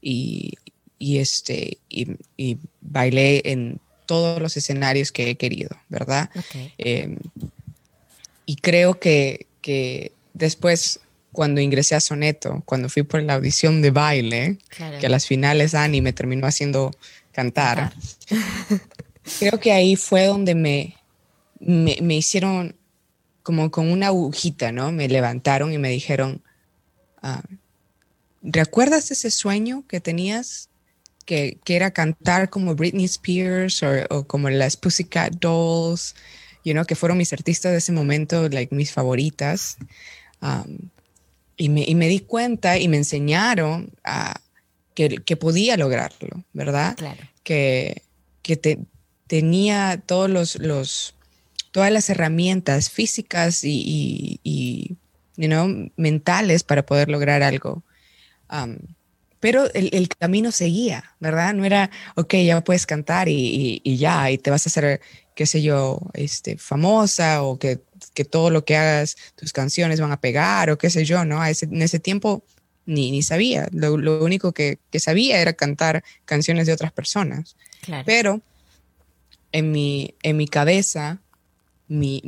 y, 0.00 0.52
y, 1.00 1.18
este, 1.18 1.78
y, 1.88 2.58
bailé 2.82 3.42
en 3.46 3.80
todos 4.06 4.40
los 4.40 4.56
escenarios 4.56 5.10
que 5.10 5.30
he 5.30 5.34
querido, 5.34 5.70
¿verdad? 5.88 6.30
Em, 6.78 7.16
y 8.44 8.56
creo 8.56 9.00
que, 9.00 9.46
que, 9.62 10.12
después, 10.34 11.00
cuando 11.32 11.60
ingresé 11.60 11.94
a 11.94 12.00
Soneto, 12.00 12.62
cuando 12.66 12.88
fui 12.88 13.02
por 13.02 13.22
la 13.22 13.34
audición 13.34 13.80
de 13.80 13.90
baile, 13.90 14.58
que 15.00 15.06
a 15.06 15.08
las 15.08 15.26
finales 15.26 15.74
Ani 15.74 16.02
me 16.02 16.12
terminó 16.12 16.46
haciendo 16.46 16.90
cantar, 17.32 17.94
creo 19.38 19.58
que 19.58 19.72
ahí 19.72 19.96
fue 19.96 20.26
donde 20.26 20.54
me, 20.54 20.96
me, 21.60 21.96
me, 22.02 22.16
hicieron 22.16 22.76
como 23.42 23.70
con 23.70 23.90
una 23.90 24.08
agujita, 24.08 24.70
¿no? 24.70 24.92
Me 24.92 25.08
levantaron 25.08 25.72
y 25.72 25.78
me 25.78 25.88
dijeron, 25.88 26.42
ah, 27.22 27.42
¿recuerdas 28.42 29.10
ese 29.10 29.30
sueño 29.30 29.84
que 29.88 30.00
tenías 30.00 30.69
que, 31.30 31.76
era 31.76 31.92
cantar 31.92 32.50
como 32.50 32.74
Britney 32.74 33.04
Spears 33.04 33.82
o, 33.82 34.26
como 34.26 34.50
las 34.50 34.76
Pussycat 34.76 35.34
Dolls, 35.34 36.16
you 36.64 36.72
know, 36.72 36.84
que 36.84 36.96
fueron 36.96 37.18
mis 37.18 37.32
artistas 37.32 37.70
de 37.70 37.78
ese 37.78 37.92
momento, 37.92 38.48
like 38.48 38.74
mis 38.74 38.92
favoritas. 38.92 39.76
Um, 40.42 40.90
y, 41.56 41.68
me, 41.68 41.84
y, 41.86 41.94
me, 41.94 42.08
di 42.08 42.20
cuenta 42.20 42.78
y 42.78 42.88
me 42.88 42.96
enseñaron 42.96 43.92
a, 44.02 44.40
que, 44.94 45.18
que, 45.24 45.36
podía 45.36 45.76
lograrlo, 45.76 46.42
¿verdad? 46.52 46.96
Claro. 46.96 47.20
Que, 47.44 48.02
que 48.42 48.56
te, 48.56 48.78
tenía 49.28 50.02
todos 50.04 50.28
los, 50.28 50.56
los, 50.56 51.14
todas 51.70 51.92
las 51.92 52.10
herramientas 52.10 52.90
físicas 52.90 53.62
y, 53.62 53.70
y, 53.70 54.40
y 54.42 54.96
you 55.36 55.48
know, 55.48 55.90
mentales 55.96 56.64
para 56.64 56.84
poder 56.84 57.08
lograr 57.08 57.44
algo. 57.44 57.84
Um, 58.50 58.78
pero 59.40 59.72
el, 59.72 59.88
el, 59.92 60.08
camino 60.08 60.52
seguía, 60.52 61.16
¿verdad? 61.18 61.54
No 61.54 61.64
era, 61.64 61.90
ok, 62.14 62.34
ya 62.44 62.62
puedes 62.62 62.86
cantar 62.86 63.28
y, 63.28 63.80
y, 63.82 63.96
ya, 63.96 64.30
y 64.30 64.36
te 64.36 64.50
vas 64.50 64.66
a 64.66 64.68
hacer, 64.68 65.00
qué 65.34 65.46
sé 65.46 65.62
yo, 65.62 65.98
este, 66.12 66.58
famosa 66.58 67.42
o 67.42 67.58
que, 67.58 67.80
que, 68.12 68.26
todo 68.26 68.50
lo 68.50 68.66
que 68.66 68.76
hagas, 68.76 69.16
tus 69.36 69.52
canciones 69.52 70.00
van 70.00 70.12
a 70.12 70.20
pegar 70.20 70.70
o 70.70 70.76
qué 70.76 70.90
sé 70.90 71.06
yo, 71.06 71.24
¿no? 71.24 71.42
Ese, 71.42 71.64
en 71.64 71.80
ese 71.80 71.98
tiempo 71.98 72.44
ni, 72.84 73.10
ni 73.10 73.22
sabía, 73.22 73.68
lo, 73.72 73.96
lo 73.96 74.22
único 74.22 74.52
que, 74.52 74.78
que, 74.90 75.00
sabía 75.00 75.40
era 75.40 75.54
cantar 75.54 76.04
canciones 76.26 76.66
de 76.66 76.74
otras 76.74 76.92
personas. 76.92 77.56
Claro. 77.80 78.04
Pero 78.04 78.42
en 79.52 79.72
mi, 79.72 80.14
en 80.22 80.36
mi 80.36 80.48
cabeza, 80.48 81.22
mi, 81.88 82.22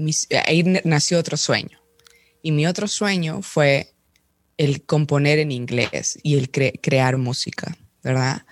ahí 0.46 0.62
nació 0.84 1.18
otro 1.18 1.36
sueño. 1.36 1.78
Y 2.42 2.52
mi 2.52 2.66
otro 2.66 2.88
sueño 2.88 3.42
fue 3.42 3.92
el 4.58 4.82
componer 4.82 5.38
en 5.38 5.52
inglés 5.52 6.18
y 6.22 6.36
el 6.36 6.50
crear 6.50 7.16
música, 7.16 7.76
¿verdad? 8.02 8.42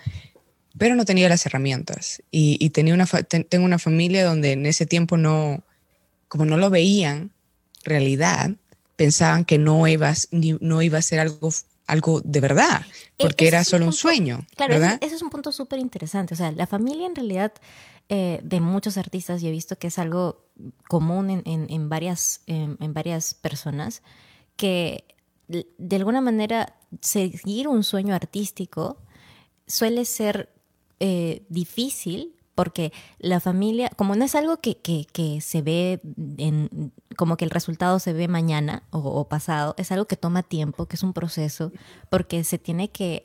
Pero 0.77 0.95
no 0.95 1.05
tenía 1.05 1.29
las 1.29 1.45
herramientas 1.45 2.23
y, 2.31 2.69
tenía 2.71 2.93
una 2.93 3.05
tengo 3.05 3.65
una 3.65 3.79
familia 3.79 4.25
donde 4.25 4.53
en 4.53 4.65
ese 4.65 4.85
tiempo 4.85 5.17
no, 5.17 5.63
como 6.27 6.45
no 6.45 6.57
lo 6.57 6.69
veían 6.69 7.31
realidad, 7.83 8.51
pensaban 8.95 9.45
que 9.45 9.57
no 9.57 9.87
iba, 9.87 10.13
no 10.31 10.81
iba 10.81 10.97
a 10.97 11.01
ser 11.01 11.19
algo, 11.19 11.49
algo 11.87 12.21
de 12.21 12.39
verdad, 12.39 12.85
e, 13.17 13.23
porque 13.23 13.47
era 13.47 13.63
solo 13.63 13.85
un, 13.85 13.93
sueño. 13.93 14.45
Claro, 14.55 14.73
¿verdad? 14.73 14.97
Ese, 15.01 15.15
es 15.15 15.21
un 15.21 15.29
punto 15.29 15.51
súper 15.51 15.79
interesante. 15.79 16.33
O 16.33 16.37
sea, 16.37 16.51
la 16.51 16.67
familia 16.67 17.07
en 17.07 17.15
realidad 17.15 17.53
eh, 18.09 18.39
de 18.43 18.59
muchos 18.59 18.97
artistas, 18.97 19.41
y 19.41 19.47
he 19.47 19.51
visto 19.51 19.77
que 19.77 19.87
es 19.87 19.97
algo 19.99 20.45
común 20.87 21.29
en, 21.29 21.43
en, 21.45 21.89
varias, 21.89 22.41
en 22.45 22.93
varias 22.93 23.33
personas, 23.33 24.03
que 24.55 25.05
de 25.47 25.95
alguna 25.95 26.21
manera 26.21 26.75
seguir 27.01 27.67
un 27.67 27.83
sueño 27.83 28.15
artístico 28.15 28.97
suele 29.67 30.05
ser 30.05 30.49
eh, 30.99 31.43
difícil 31.49 32.35
porque 32.53 32.91
la 33.17 33.39
familia, 33.39 33.89
como 33.95 34.15
no 34.15 34.25
es 34.25 34.35
algo 34.35 34.57
que, 34.57 34.75
que, 34.77 35.41
se 35.41 35.61
ve, 35.61 36.01
en, 36.37 36.91
como 37.15 37.37
que 37.37 37.45
el 37.45 37.49
resultado 37.49 37.97
se 37.97 38.13
ve 38.13 38.27
mañana 38.27 38.83
o, 38.91 39.27
pasado, 39.27 39.73
es 39.77 39.91
algo 39.91 40.05
que 40.05 40.17
toma 40.17 40.43
tiempo, 40.43 40.85
que 40.85 40.95
es 40.95 41.03
un 41.03 41.13
proceso, 41.13 41.71
porque 42.09 42.43
se 42.43 42.59
tiene 42.59 42.89
que 42.89 43.23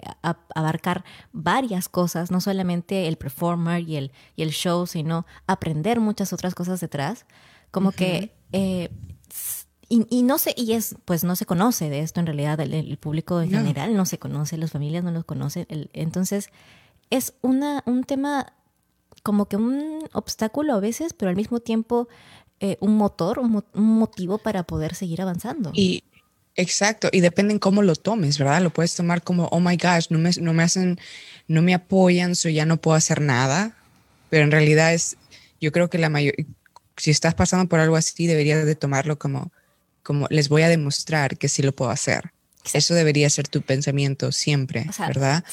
abarcar 0.55 1.05
varias 1.33 1.89
cosas, 1.89 2.31
no 2.31 2.41
solamente 2.41 3.09
el 3.09 3.17
performer 3.17 3.87
y 3.87 3.97
el, 3.97 4.13
y 4.37 4.43
el 4.43 4.51
show, 4.51 4.87
sino 4.87 5.27
aprender 5.47 6.01
muchas 6.01 6.33
otras 6.33 6.55
cosas 6.55 6.81
detrás. 6.81 7.27
Como 7.71 7.93
que 7.93 8.33
eh, 8.53 8.91
y, 9.89 10.23
no 10.25 10.39
sé, 10.39 10.53
y 10.57 10.73
es, 10.73 10.97
pues 11.05 11.23
no 11.23 11.37
se 11.37 11.47
conoce 11.47 11.89
de 11.91 12.01
esto 12.01 12.19
en 12.19 12.27
realidad, 12.27 12.59
el, 12.59 12.97
público 12.99 13.41
en 13.41 13.51
general 13.51 13.95
no 13.95 14.05
se 14.05 14.19
conoce, 14.19 14.57
las 14.57 14.73
familias 14.73 15.05
no 15.05 15.13
lo 15.13 15.25
conocen. 15.25 15.67
entonces, 15.93 16.51
es 17.11 17.35
una, 17.41 17.85
un 17.87 18.03
tema 18.03 18.53
como 19.23 19.47
que 19.47 19.57
un 19.57 20.01
obstáculo 20.13 20.75
a 20.75 20.81
veces, 20.81 21.13
pero 21.13 21.29
al 21.29 21.37
mismo 21.37 21.61
tiempo 21.61 22.09
eh, 22.59 22.79
un 22.81 22.97
motor, 22.97 23.39
un, 23.39 23.63
motivo 23.75 24.39
para 24.39 24.63
poder 24.63 24.95
seguir 24.95 25.23
avanzando. 25.23 25.71
Y 25.75 26.03
exacto, 26.57 27.09
y 27.13 27.21
depende 27.21 27.53
en 27.53 27.59
cómo 27.59 27.83
lo 27.83 27.95
tomes, 27.95 28.39
¿verdad? 28.39 28.63
Lo 28.63 28.71
puedes 28.71 28.95
tomar 28.95 29.23
como, 29.23 29.47
oh 29.53 29.61
my 29.61 29.77
gosh, 29.77 30.07
no 30.11 30.19
me, 30.19 30.31
no 30.41 30.53
me 30.53 30.63
hacen, 30.63 30.99
no 31.49 31.63
me 31.63 31.75
apoyan, 31.75 32.35
so 32.35 32.49
ya 32.49 32.67
no 32.67 32.79
puedo 32.79 32.97
hacer 32.97 33.21
nada, 33.21 33.77
pero 34.31 34.43
en 34.43 34.51
realidad 34.51 34.95
es, 34.95 35.17
yo 35.61 35.71
creo 35.71 35.91
que 35.91 35.99
la 35.99 36.09
mayor, 36.09 36.35
si 36.97 37.11
estás 37.11 37.35
pasando 37.35 37.69
por 37.69 37.79
algo 37.79 37.95
así, 37.95 38.27
deberías 38.27 38.65
de 38.65 38.75
tomarlo 38.75 39.19
como, 39.19 39.53
como 40.07 40.29
les 40.31 40.49
voy 40.49 40.63
a 40.63 40.69
demostrar 40.69 41.37
que 41.37 41.49
sí 41.49 41.63
lo 41.63 41.73
puedo 41.73 41.91
hacer. 41.91 42.31
Eso 42.73 42.95
debería 42.95 43.29
ser 43.29 43.49
tu 43.49 43.63
pensamiento 43.63 44.31
siempre, 44.31 44.87
¿verdad? 44.99 45.45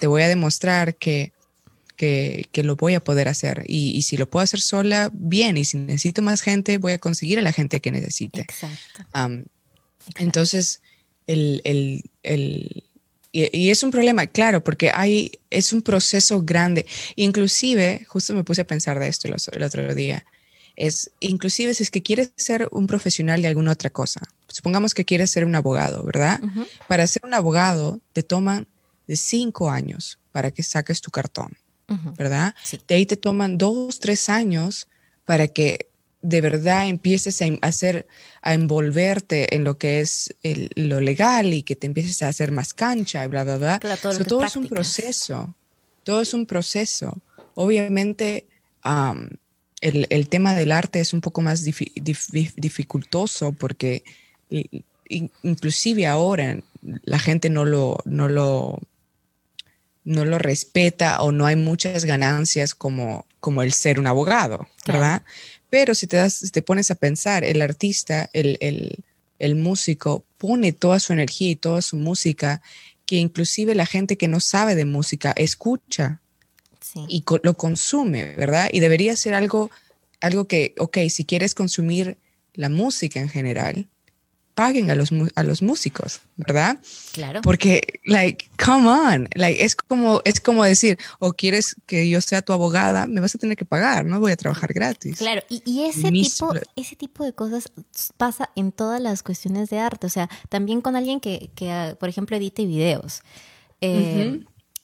te 0.00 0.06
voy 0.08 0.22
a 0.22 0.28
demostrar 0.28 0.96
que, 0.96 1.32
que, 1.94 2.48
que, 2.50 2.64
lo 2.64 2.74
voy 2.74 2.94
a 2.94 3.02
poder 3.02 3.28
hacer. 3.28 3.64
Y, 3.66 3.90
y, 3.96 4.02
si 4.02 4.16
lo 4.16 4.28
puedo 4.28 4.42
hacer 4.42 4.60
sola, 4.60 5.10
bien. 5.12 5.56
Y 5.56 5.64
si 5.64 5.78
necesito 5.78 6.22
más 6.22 6.42
gente, 6.42 6.78
voy 6.78 6.92
a 6.92 6.98
conseguir 6.98 7.38
a 7.38 7.42
la 7.42 7.52
gente 7.52 7.80
que 7.80 7.92
necesite. 7.92 8.40
Exacto. 8.40 9.04
Entonces, 10.16 10.80
el, 11.26 11.60
el, 11.64 12.02
el 12.24 12.84
y, 13.30 13.70
es 13.70 13.82
un 13.84 13.90
problema, 13.90 14.26
claro, 14.26 14.64
porque 14.64 14.90
hay, 14.92 15.32
es 15.50 15.72
un 15.72 15.82
proceso 15.82 16.42
grande. 16.42 16.86
Inclusive, 17.14 18.04
justo 18.08 18.34
me 18.34 18.42
puse 18.42 18.62
a 18.62 18.66
pensar 18.66 18.98
de 18.98 19.08
esto 19.08 19.28
el, 19.28 19.62
otro 19.62 19.94
día, 19.94 20.24
es, 20.78 21.10
inclusive 21.18 21.74
si 21.74 21.82
es 21.82 21.90
que 21.90 22.02
quieres 22.02 22.32
ser 22.36 22.68
un 22.70 22.86
profesional 22.86 23.42
de 23.42 23.48
alguna 23.48 23.72
otra 23.72 23.90
cosa, 23.90 24.20
supongamos 24.46 24.94
que 24.94 25.04
quieres 25.04 25.30
ser 25.30 25.44
un 25.44 25.56
abogado, 25.56 26.04
¿verdad? 26.04 26.40
Para 26.86 27.06
ser 27.06 27.22
un 27.24 27.34
abogado 27.34 28.00
te 28.12 28.22
toman 28.22 28.68
de 29.08 29.16
cinco 29.16 29.70
años 29.70 30.18
para 30.30 30.52
que 30.52 30.62
saques 30.62 31.00
tu 31.00 31.10
cartón, 31.10 31.56
¿verdad? 32.16 32.54
De 32.86 32.94
ahí 32.94 33.06
te 33.06 33.16
toman 33.16 33.58
dos, 33.58 33.98
tres 33.98 34.28
años 34.28 34.86
para 35.24 35.48
que 35.48 35.88
de 36.22 36.40
verdad 36.40 36.88
empieces 36.88 37.42
a 37.42 37.46
hacer, 37.62 38.06
a 38.40 38.54
envolverte 38.54 39.54
en 39.56 39.64
lo 39.64 39.78
que 39.78 40.00
es 40.00 40.34
lo 40.42 41.00
legal 41.00 41.52
y 41.54 41.64
que 41.64 41.74
te 41.74 41.88
empieces 41.88 42.22
a 42.22 42.28
hacer 42.28 42.52
más 42.52 42.72
cancha 42.72 43.24
y 43.24 43.28
bla, 43.28 43.42
bla, 43.42 43.56
bla. 43.56 43.80
todo, 43.98 44.44
es 44.44 44.56
un 44.56 44.68
proceso, 44.68 45.54
todo 46.04 46.20
es 46.20 46.34
un 46.34 46.46
proceso. 46.46 47.20
Obviamente, 47.54 48.46
el, 49.80 50.28
tema 50.28 50.54
del 50.54 50.72
arte 50.72 51.00
es 51.00 51.12
un 51.12 51.20
poco 51.20 51.40
más 51.40 51.64
dificultoso 51.64 53.52
porque 53.52 54.02
inclusive 55.08 56.06
ahora 56.06 56.58
la 57.02 57.18
gente 57.18 57.50
no 57.50 57.64
lo, 57.64 57.98
no 58.04 58.28
lo, 58.28 58.80
no 60.04 60.24
lo 60.24 60.38
respeta 60.38 61.20
o 61.22 61.32
no 61.32 61.46
hay 61.46 61.56
muchas 61.56 62.04
ganancias 62.04 62.74
como, 62.74 63.26
como 63.40 63.62
el 63.62 63.72
ser 63.72 64.00
un 64.00 64.06
abogado, 64.06 64.68
¿verdad? 64.86 65.22
Pero 65.70 65.94
si 65.94 66.06
te, 66.06 66.16
das, 66.16 66.50
te 66.52 66.62
pones 66.62 66.90
a 66.90 66.94
pensar, 66.94 67.44
el 67.44 67.60
artista, 67.60 68.30
el, 68.32 69.04
músico, 69.56 70.24
pone 70.38 70.72
toda 70.72 70.98
su 70.98 71.12
energía 71.12 71.50
y 71.50 71.56
toda 71.56 71.82
su 71.82 71.96
música, 71.96 72.62
que 73.04 73.16
inclusive 73.16 73.74
la 73.74 73.86
gente 73.86 74.16
que 74.16 74.28
no 74.28 74.40
sabe 74.40 74.74
de 74.74 74.84
música 74.84 75.32
escucha 75.36 76.20
y 76.94 77.24
lo 77.42 77.54
consume, 77.54 78.34
¿verdad? 78.36 78.68
Y 78.72 78.80
debería 78.80 79.16
ser 79.16 79.34
algo, 79.34 79.70
algo 80.20 80.46
que, 80.46 80.74
ok, 80.78 80.98
si 81.08 81.24
quieres 81.24 81.54
consumir 81.54 82.18
la 82.54 82.68
música 82.68 83.20
en 83.20 83.28
general, 83.28 83.88
paguen 84.58 84.90
a 84.90 84.96
los, 84.96 85.10
a 85.36 85.44
los 85.44 85.62
músicos, 85.62 86.20
¿verdad? 86.34 86.80
Claro. 87.12 87.42
Porque, 87.42 88.00
like, 88.04 88.50
come 88.58 88.88
on, 88.88 89.28
like, 89.34 89.64
es 89.64 89.76
como, 89.76 90.20
es 90.24 90.40
como 90.40 90.64
decir, 90.64 90.98
o 91.20 91.32
quieres 91.32 91.76
que 91.86 92.08
yo 92.08 92.20
sea 92.20 92.42
tu 92.42 92.52
abogada, 92.52 93.06
me 93.06 93.20
vas 93.20 93.36
a 93.36 93.38
tener 93.38 93.56
que 93.56 93.64
pagar, 93.64 94.04
no 94.04 94.18
voy 94.18 94.32
a 94.32 94.36
trabajar 94.36 94.72
gratis. 94.72 95.18
Claro, 95.18 95.42
y, 95.48 95.84
ese, 95.84 96.10
tipo, 96.10 96.52
ese 96.74 96.96
tipo 96.96 97.22
de 97.22 97.32
cosas 97.32 97.70
pasa 98.16 98.50
en 98.56 98.72
todas 98.72 99.00
las 99.00 99.22
cuestiones 99.22 99.70
de 99.70 99.78
arte, 99.78 100.08
o 100.08 100.10
sea, 100.10 100.28
también 100.48 100.80
con 100.80 100.96
alguien 100.96 101.20
que, 101.20 101.50
que 101.54 101.96
por 102.00 102.08
ejemplo, 102.08 102.36
edite 102.36 102.66
videos. 102.66 103.22
Eh, 103.80 104.42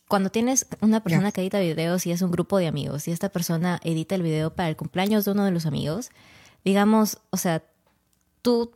cuando 0.08 0.30
tienes 0.30 0.66
una 0.80 1.02
persona 1.02 1.32
que 1.32 1.40
edita 1.40 1.60
videos 1.60 2.06
y 2.06 2.12
es 2.12 2.22
un 2.22 2.30
grupo 2.30 2.58
de 2.58 2.66
amigos 2.66 3.08
y 3.08 3.12
esta 3.12 3.30
persona 3.30 3.80
edita 3.84 4.14
el 4.14 4.22
video 4.22 4.54
para 4.54 4.68
el 4.68 4.76
cumpleaños 4.76 5.24
de 5.24 5.32
uno 5.32 5.44
de 5.44 5.50
los 5.50 5.66
amigos, 5.66 6.10
digamos, 6.64 7.18
o 7.30 7.36
sea, 7.36 7.62
tú 8.42 8.72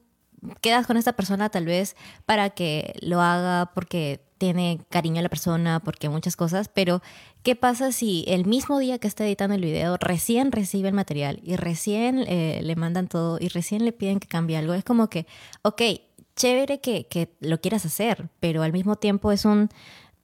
quedas 0.60 0.86
con 0.86 0.96
esta 0.96 1.12
persona 1.14 1.50
tal 1.50 1.66
vez 1.66 1.96
para 2.24 2.50
que 2.50 2.94
lo 3.02 3.20
haga 3.20 3.72
porque 3.74 4.20
tiene 4.38 4.80
cariño 4.88 5.18
a 5.18 5.22
la 5.22 5.28
persona, 5.28 5.80
porque 5.80 6.08
muchas 6.08 6.36
cosas, 6.36 6.68
pero 6.68 7.02
¿qué 7.42 7.56
pasa 7.56 7.92
si 7.92 8.24
el 8.28 8.46
mismo 8.46 8.78
día 8.78 8.98
que 8.98 9.08
está 9.08 9.26
editando 9.26 9.56
el 9.56 9.62
video 9.62 9.96
recién 9.96 10.52
recibe 10.52 10.88
el 10.88 10.94
material 10.94 11.40
y 11.42 11.56
recién 11.56 12.20
eh, 12.20 12.60
le 12.62 12.76
mandan 12.76 13.08
todo 13.08 13.38
y 13.40 13.48
recién 13.48 13.84
le 13.84 13.92
piden 13.92 14.20
que 14.20 14.28
cambie 14.28 14.56
algo? 14.56 14.74
Es 14.74 14.84
como 14.84 15.10
que, 15.10 15.26
ok, 15.62 15.82
chévere 16.36 16.80
que, 16.80 17.06
que 17.08 17.34
lo 17.40 17.60
quieras 17.60 17.84
hacer, 17.84 18.28
pero 18.38 18.62
al 18.62 18.72
mismo 18.72 18.94
tiempo 18.94 19.32
es 19.32 19.44
un 19.44 19.70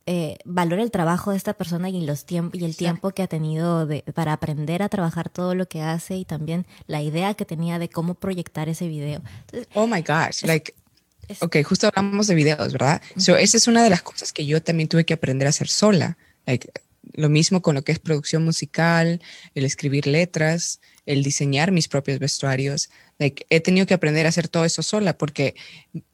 eh, 0.07 0.37
valora 0.45 0.83
el 0.83 0.91
trabajo 0.91 1.31
de 1.31 1.37
esta 1.39 1.55
persona 1.55 1.89
y, 1.89 2.05
los 2.05 2.27
tiemp 2.27 2.55
y 2.55 2.65
el 2.65 2.77
tiempo 2.77 3.13
que 3.13 3.23
ha 3.23 3.27
tenido 3.27 3.87
de, 3.87 4.03
para 4.15 4.35
aprender 4.35 4.83
a 4.83 4.89
trabajar 4.91 5.31
todo 5.31 5.55
lo 5.55 5.67
que 5.67 5.81
hace 5.81 6.17
y 6.17 6.25
también 6.27 6.67
la 6.87 7.01
idea 7.01 7.33
que 7.35 7.47
tenía 7.47 7.79
de 7.79 7.89
cómo 7.89 8.15
proyectar 8.15 8.69
ese 8.69 8.87
video. 8.87 9.23
oh 9.75 9.87
my 9.87 10.03
gosh, 10.03 10.43
like, 10.45 10.75
ok, 11.41 11.57
justo 11.65 11.89
hablamos 11.89 12.27
de 12.27 12.35
videos, 12.35 12.73
¿verdad? 12.73 13.01
esa 13.17 13.57
es 13.57 13.67
una 13.67 13.83
de 13.83 13.91
las 13.91 14.03
cosas 14.03 14.33
que 14.33 14.45
yo 14.45 14.63
también 14.63 14.89
tuve 14.89 15.05
que 15.05 15.15
aprender 15.15 15.47
a 15.47 15.51
hacer 15.51 15.69
sola. 15.69 16.19
Like, 16.47 16.71
lo 17.13 17.29
mismo 17.29 17.63
con 17.63 17.75
lo 17.75 17.83
que 17.83 17.93
es 17.93 17.99
producción 17.99 18.45
musical, 18.45 19.21
el 19.55 19.65
escribir 19.65 20.07
letras, 20.07 20.81
el 21.07 21.23
diseñar 21.23 21.71
mis 21.71 21.89
propios 21.89 22.19
vestuarios. 22.19 22.91
he 23.19 23.61
tenido 23.61 23.87
que 23.87 23.95
aprender 23.95 24.27
a 24.27 24.31
hacer 24.31 24.49
todo 24.49 24.65
eso 24.65 24.83
sola 24.83 25.17
porque 25.17 25.55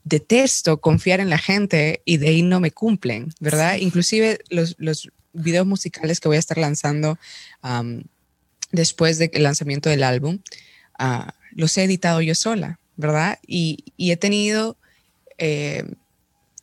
detesto 0.04 0.80
confiar 0.80 1.20
en 1.20 1.30
la 1.30 1.38
gente 1.38 2.02
y 2.04 2.18
de 2.18 2.28
ahí 2.28 2.42
no 2.42 2.60
me 2.60 2.72
cumplen, 2.72 3.32
¿verdad? 3.40 3.76
Inclusive 3.76 4.38
los, 4.50 4.76
los, 4.78 5.10
videos 5.32 5.64
musicales 5.64 6.18
que 6.18 6.26
voy 6.26 6.38
a 6.38 6.40
estar 6.40 6.58
lanzando 6.58 7.16
después 8.72 9.16
del 9.16 9.30
lanzamiento 9.34 9.88
del 9.88 10.02
álbum, 10.02 10.40
ah, 10.98 11.34
los 11.52 11.78
he 11.78 11.84
editado 11.84 12.20
yo 12.20 12.34
sola, 12.34 12.80
¿verdad? 12.96 13.38
Y, 13.46 13.92
y 13.96 14.10
he 14.10 14.16
tenido... 14.16 14.76
Eh, 15.38 15.84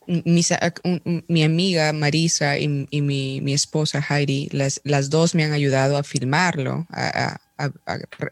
mi, 0.07 1.43
amiga 1.43 1.93
Marisa 1.93 2.57
y, 2.57 2.67
mi, 2.67 3.53
esposa 3.53 4.03
Heidi, 4.07 4.49
las, 4.51 4.81
las 4.83 5.09
dos 5.09 5.35
me 5.35 5.43
han 5.43 5.51
ayudado 5.51 5.97
a 5.97 6.03
filmarlo, 6.03 6.87
a, 6.89 7.39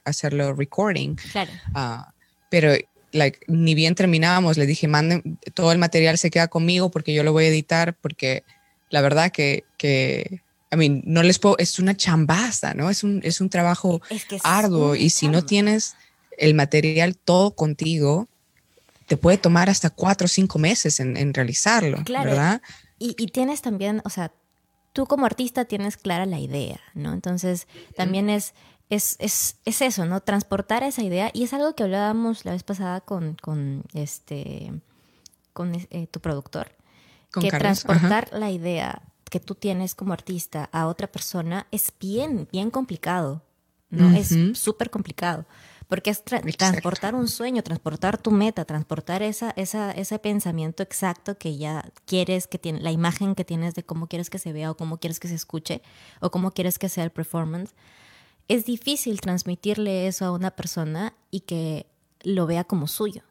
hacerlo 0.06 0.54
recording. 0.54 1.16
Claro. 1.16 1.52
Ah, 1.74 2.14
pero 2.50 2.74
like, 3.12 3.40
ni 3.48 3.76
bien 3.76 3.96
terminábamos, 3.96 4.58
le 4.58 4.66
dije, 4.66 4.88
manden, 4.88 5.38
todo 5.54 5.72
el 5.72 5.78
material 5.78 6.18
se 6.18 6.30
queda 6.30 6.48
conmigo 6.48 6.92
porque 6.92 7.14
yo 7.14 7.24
lo 7.24 7.34
voy 7.34 7.46
a 7.46 7.50
editar, 7.50 7.96
porque 7.96 8.44
la 8.90 9.02
verdad 9.02 9.32
que, 9.32 9.64
que 9.78 10.42
I 10.72 10.78
mean, 10.78 11.02
no 11.06 11.24
les 11.24 11.40
puedo, 11.40 11.58
es 11.58 11.80
una 11.80 11.96
chambaza, 11.96 12.74
¿no? 12.74 12.90
Es 12.90 13.04
un, 13.04 13.22
es 13.24 13.42
un 13.42 13.50
trabajo 13.50 14.02
arduo 14.44 14.96
y 14.96 15.10
si 15.10 15.28
no 15.28 15.44
tienes 15.46 15.96
el 16.38 16.54
material 16.54 17.18
todo 17.18 17.56
contigo, 17.56 18.28
te 19.06 19.18
puede 19.18 19.38
tomar 19.38 19.70
hasta 19.70 19.90
cuatro 19.90 20.26
o 20.26 20.28
cinco 20.28 20.60
meses 20.60 21.00
en, 21.00 21.34
realizarlo, 21.34 22.04
claro. 22.04 22.32
¿verdad? 22.32 22.62
Y, 22.98 23.16
y, 23.18 23.28
tienes 23.28 23.62
también, 23.62 24.02
o 24.06 24.10
sea, 24.10 24.32
tú 24.94 25.06
como 25.06 25.26
artista 25.26 25.66
tienes 25.66 25.98
clara 25.98 26.26
la 26.26 26.40
idea, 26.40 26.80
¿no? 26.94 27.14
Entonces, 27.14 27.68
también 27.96 28.30
es 28.30 28.54
es, 28.90 29.16
es, 29.20 29.58
es, 29.66 29.82
eso, 29.82 30.06
¿no? 30.06 30.22
Transportar 30.22 30.84
esa 30.84 31.04
idea. 31.04 31.32
Y 31.34 31.44
es 31.44 31.54
algo 31.54 31.74
que 31.76 31.84
hablábamos 31.84 32.46
la 32.46 32.52
vez 32.52 32.64
pasada 32.64 33.02
con, 33.02 33.36
con 33.42 33.84
este 33.94 34.72
con 35.54 35.74
eh, 35.74 36.08
tu 36.08 36.20
productor. 36.20 36.72
que 37.32 37.50
transportar 37.50 38.30
la 38.34 38.52
idea 38.52 39.02
que 39.30 39.40
tú 39.40 39.56
tienes 39.56 39.96
como 39.96 40.14
artista 40.14 40.70
a 40.72 40.88
otra 40.88 41.08
persona 41.08 41.68
es 41.72 41.92
bien, 42.00 42.48
bien 42.52 42.70
complicado. 42.70 43.42
¿no? 43.90 44.16
Es 44.16 44.36
súper 44.54 44.90
complicado. 44.90 45.46
Porque 45.88 46.10
es 46.10 46.24
transportar 46.24 47.14
un 47.14 47.28
sueño, 47.28 47.62
transportar 47.62 48.18
tu 48.18 48.32
meta, 48.32 48.66
transportar 48.66 49.22
esa, 49.22 49.52
esa, 49.52 49.92
ese 49.92 50.18
pensamiento 50.18 50.82
exacto 50.82 51.38
que 51.38 51.58
ya 51.58 51.92
quieres, 52.06 52.48
que 52.48 52.58
tiene, 52.58 52.80
la 52.82 52.92
imagen 52.92 53.36
que 53.36 53.46
tienes 53.46 53.76
de 53.76 53.84
cómo 53.84 54.08
quieres 54.08 54.30
que 54.30 54.40
se 54.40 54.52
vea 54.52 54.72
o 54.72 54.78
cómo 54.78 54.98
quieres 54.98 55.20
que 55.20 55.28
se 55.28 55.36
escuche 55.36 55.82
o 56.22 56.32
cómo 56.32 56.52
quieres 56.52 56.80
que 56.80 56.90
sea 56.90 57.04
el 57.04 57.12
performance 57.12 57.74
es 58.48 58.66
difícil 58.66 59.22
transmitirle 59.22 60.08
eso 60.08 60.26
a 60.26 60.32
una 60.32 60.52
persona 60.52 61.14
y 61.32 61.42
que 61.42 61.88
lo 62.22 62.46
vea 62.46 62.64
como 62.64 62.88
suyo. 62.88 63.24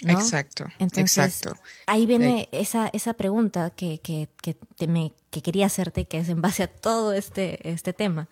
Exacto, 0.00 0.66
exacto. 0.78 1.54
Ahí 1.86 2.06
viene 2.06 2.48
esa, 2.52 2.88
esa 2.92 3.14
pregunta 3.14 3.70
que, 3.70 3.98
que, 4.00 4.28
que, 4.40 4.86
me, 4.86 5.12
que 5.30 5.42
quería 5.42 5.66
hacerte, 5.66 6.06
que 6.06 6.18
es 6.18 6.28
en 6.28 6.40
base 6.40 6.62
a 6.62 6.68
todo 6.68 7.12
este, 7.12 7.68
este 7.68 7.92
tema. 7.92 8.28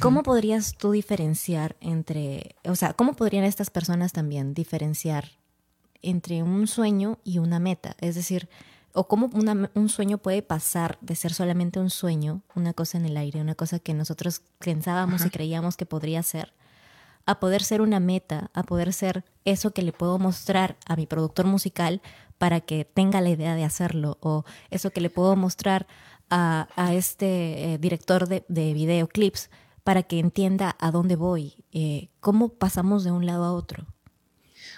¿Cómo 0.00 0.22
podrías 0.22 0.76
tú 0.76 0.92
diferenciar 0.92 1.76
entre, 1.80 2.54
o 2.64 2.76
sea, 2.76 2.92
cómo 2.92 3.14
podrían 3.14 3.44
estas 3.44 3.70
personas 3.70 4.12
también 4.12 4.54
diferenciar 4.54 5.32
entre 6.02 6.42
un 6.44 6.68
sueño 6.68 7.18
y 7.24 7.38
una 7.38 7.58
meta? 7.58 7.96
Es 8.00 8.14
decir, 8.14 8.48
o 8.92 9.08
cómo 9.08 9.30
un 9.74 9.88
sueño 9.88 10.18
puede 10.18 10.42
pasar 10.42 10.98
de 11.00 11.16
ser 11.16 11.32
solamente 11.32 11.80
un 11.80 11.90
sueño, 11.90 12.42
una 12.54 12.74
cosa 12.74 12.98
en 12.98 13.06
el 13.06 13.16
aire, 13.16 13.40
una 13.40 13.56
cosa 13.56 13.80
que 13.80 13.94
nosotros 13.94 14.42
pensábamos 14.58 15.26
y 15.26 15.30
creíamos 15.30 15.76
que 15.76 15.86
podría 15.86 16.22
ser, 16.22 16.52
a 17.26 17.40
poder 17.40 17.62
ser 17.64 17.80
una 17.80 17.98
meta, 17.98 18.50
a 18.54 18.62
poder 18.62 18.92
ser 18.92 19.24
eso 19.44 19.72
que 19.72 19.82
le 19.82 19.92
puedo 19.92 20.18
mostrar 20.18 20.76
a 20.86 20.94
mi 20.94 21.06
productor 21.06 21.46
musical 21.46 22.02
para 22.38 22.60
que 22.60 22.84
tenga 22.84 23.20
la 23.20 23.30
idea 23.30 23.56
de 23.56 23.64
hacerlo, 23.64 24.18
o 24.20 24.44
eso 24.70 24.90
que 24.90 25.00
le 25.00 25.10
puedo 25.10 25.34
mostrar 25.36 25.86
a, 26.30 26.94
este 26.94 27.74
eh, 27.74 27.78
director 27.78 28.26
de, 28.26 28.44
videoclips 28.48 29.50
para 29.84 30.02
que 30.02 30.18
entienda 30.18 30.76
a 30.78 30.90
dónde 30.90 31.16
voy, 31.16 31.54
eh, 31.72 32.08
cómo 32.20 32.50
pasamos 32.50 33.04
de 33.04 33.10
un 33.10 33.26
lado 33.26 33.44
a 33.44 33.52
otro. 33.52 33.86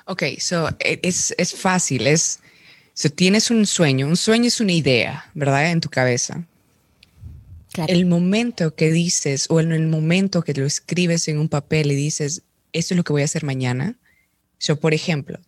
Ok, 0.06 0.22
so 0.38 0.68
e, 0.80 1.00
es, 1.02 1.34
es 1.38 1.54
fácil, 1.54 2.06
es 2.06 2.40
si 2.94 3.10
tienes 3.10 3.50
un 3.50 3.66
sueño, 3.66 4.06
un 4.06 4.16
sueño 4.16 4.46
es 4.46 4.60
una 4.60 4.72
idea, 4.72 5.30
¿verdad? 5.34 5.70
En 5.70 5.80
tu 5.80 5.88
cabeza. 5.88 6.46
El 7.88 8.06
momento 8.06 8.76
que 8.76 8.92
dices 8.92 9.46
o 9.50 9.58
en 9.58 9.72
el 9.72 9.88
momento 9.88 10.42
que 10.42 10.54
lo 10.54 10.64
escribes 10.64 11.26
en 11.26 11.38
un 11.38 11.48
papel 11.48 11.90
y 11.90 11.96
dices, 11.96 12.42
esto 12.72 12.94
es 12.94 12.96
lo 12.96 13.02
que 13.02 13.12
voy 13.12 13.22
a 13.22 13.24
hacer 13.24 13.42
mañana. 13.42 13.98
Yo, 14.60 14.78
por 14.78 14.94
ejemplo, 14.94 15.40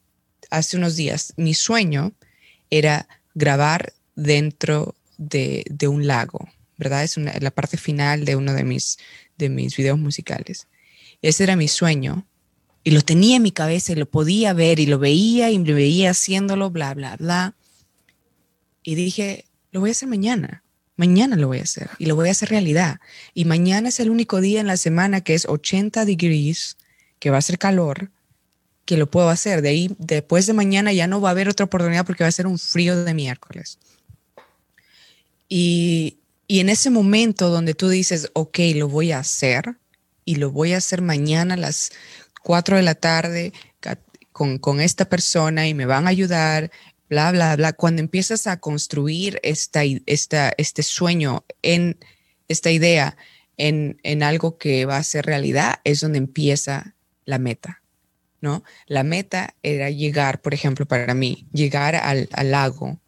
hace 0.51 0.77
unos 0.77 0.97
días, 0.97 1.35
mi 1.37 1.55
sueño 1.55 2.13
era 2.69 3.07
grabar 3.35 3.93
dentro 4.17 4.97
de, 5.19 5.65
un 5.89 6.09
lago, 6.09 6.49
¿verdad? 6.79 7.05
Es 7.05 7.17
la 7.17 7.51
parte 7.53 7.77
final 7.77 8.25
de 8.25 8.35
uno 8.35 8.55
de 8.55 8.65
mis, 8.65 8.99
de 9.39 9.49
mis 9.49 9.77
videos 9.77 9.99
musicales. 9.99 10.67
Ese 11.23 11.45
era 11.45 11.57
mi 11.57 11.69
sueño 11.69 12.27
y 12.85 12.93
lo 12.93 13.01
tenía 13.03 13.37
en 13.37 13.43
mi 13.43 13.51
cabeza 13.51 13.93
y 13.93 13.97
lo 13.97 14.07
podía 14.07 14.53
ver 14.53 14.79
y 14.79 14.87
lo 14.87 14.99
veía 14.99 15.51
y 15.51 15.59
me 15.59 15.73
veía 15.73 16.11
haciéndolo, 16.11 16.71
bla, 16.71 16.95
bla, 16.95 17.17
bla. 17.17 17.55
Y 18.83 18.95
dije, 18.95 19.45
lo 19.73 19.81
voy 19.81 19.91
a 19.91 19.93
hacer 19.93 20.09
mañana. 20.09 20.63
Mañana 20.97 21.37
lo 21.37 21.49
voy 21.49 21.59
a 21.59 21.65
hacer 21.65 21.91
y 21.99 22.07
lo 22.07 22.15
voy 22.17 22.29
a 22.29 22.31
hacer 22.31 22.49
realidad. 22.49 23.01
Y 23.35 23.45
mañana 23.45 23.89
es 23.89 24.01
el 24.01 24.09
único 24.09 24.41
día 24.41 24.61
en 24.61 24.67
la 24.67 24.77
semana 24.77 25.21
que 25.21 25.35
es 25.35 25.47
80 25.47 26.05
degrees, 26.05 26.77
que 27.19 27.31
va 27.31 27.39
a 27.39 27.43
ser 27.43 27.59
calor, 27.59 28.11
que 28.85 28.97
lo 28.97 29.11
puedo 29.11 29.29
hacer. 29.29 29.61
De 29.61 29.69
ahí, 29.71 29.95
después 29.99 30.47
de 30.47 30.53
mañana 30.53 30.93
ya 30.93 31.07
no 31.07 31.21
va 31.21 31.31
a 31.31 31.33
haber 31.33 31.49
otra 31.49 31.67
oportunidad 31.67 32.07
porque 32.07 32.25
va 32.25 32.29
a 32.29 32.33
ser 32.33 32.47
un 32.47 32.59
frío 32.59 33.05
de 33.05 33.13
miércoles. 33.13 33.79
Y, 35.49 36.19
y 36.49 36.61
en 36.61 36.69
ese 36.69 36.91
momento 36.91 37.49
donde 37.49 37.75
tú 37.75 37.89
dices, 37.89 38.31
ok, 38.35 38.59
lo 38.75 38.89
voy 38.89 39.13
a 39.13 39.19
hacer 39.19 39.77
y 40.25 40.37
lo 40.37 40.51
voy 40.51 40.73
a 40.73 40.79
hacer 40.79 41.03
mañana 41.03 41.55
a 41.55 41.59
las 41.59 41.91
4 42.43 42.77
de 42.77 42.83
la 42.83 42.95
tarde 42.95 43.53
con, 44.33 44.59
con 44.59 44.81
esta 44.81 45.09
persona 45.09 45.67
y 45.67 45.75
me 45.75 45.87
van 45.87 46.07
a 46.07 46.11
ayudar, 46.11 46.71
bla, 47.09 47.33
bla, 47.33 47.57
bla, 47.57 47.73
cuando 47.73 48.01
empiezas 48.01 48.47
a 48.47 48.61
construir 48.61 49.41
esta, 49.43 49.83
esta, 50.07 50.53
este 50.59 50.83
sueño 50.83 51.45
en 51.63 51.99
esta 52.49 52.71
idea 52.71 53.17
en, 53.57 53.99
en, 54.03 54.23
algo 54.23 54.59
que 54.59 54.85
va 54.85 54.99
a 54.99 55.03
ser 55.03 55.25
realidad, 55.25 55.81
es 55.85 56.01
donde 56.01 56.19
empieza 56.19 56.95
la 57.25 57.39
meta, 57.39 57.83
¿no? 58.41 58.63
La 58.87 59.03
meta 59.03 59.57
era 59.63 59.89
llegar, 59.89 60.43
por 60.43 60.53
ejemplo, 60.53 60.87
para 60.87 61.15
mí, 61.15 61.49
llegar 61.53 61.97
al, 61.97 62.29
al 62.33 62.51
lago 62.51 63.01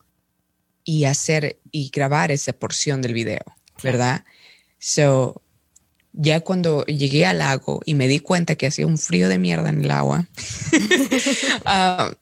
y 0.88 1.04
hacer 1.04 1.58
y 1.70 1.90
grabar 1.90 2.32
esa 2.32 2.54
porción 2.54 3.02
del 3.02 3.12
video, 3.12 3.42
¿verdad? 3.82 4.24
So, 4.78 5.42
ya 6.14 6.40
cuando 6.40 6.86
llegué 6.86 7.26
al 7.26 7.40
lago 7.40 7.82
y 7.84 7.92
me 7.92 8.08
di 8.08 8.20
cuenta 8.20 8.54
que 8.54 8.68
hacía 8.68 8.86
un 8.86 8.96
frío 8.96 9.28
de 9.28 9.38
mierda 9.38 9.68
en 9.68 9.84
el 9.84 9.90
agua, 9.90 10.26
uh, 11.66 12.14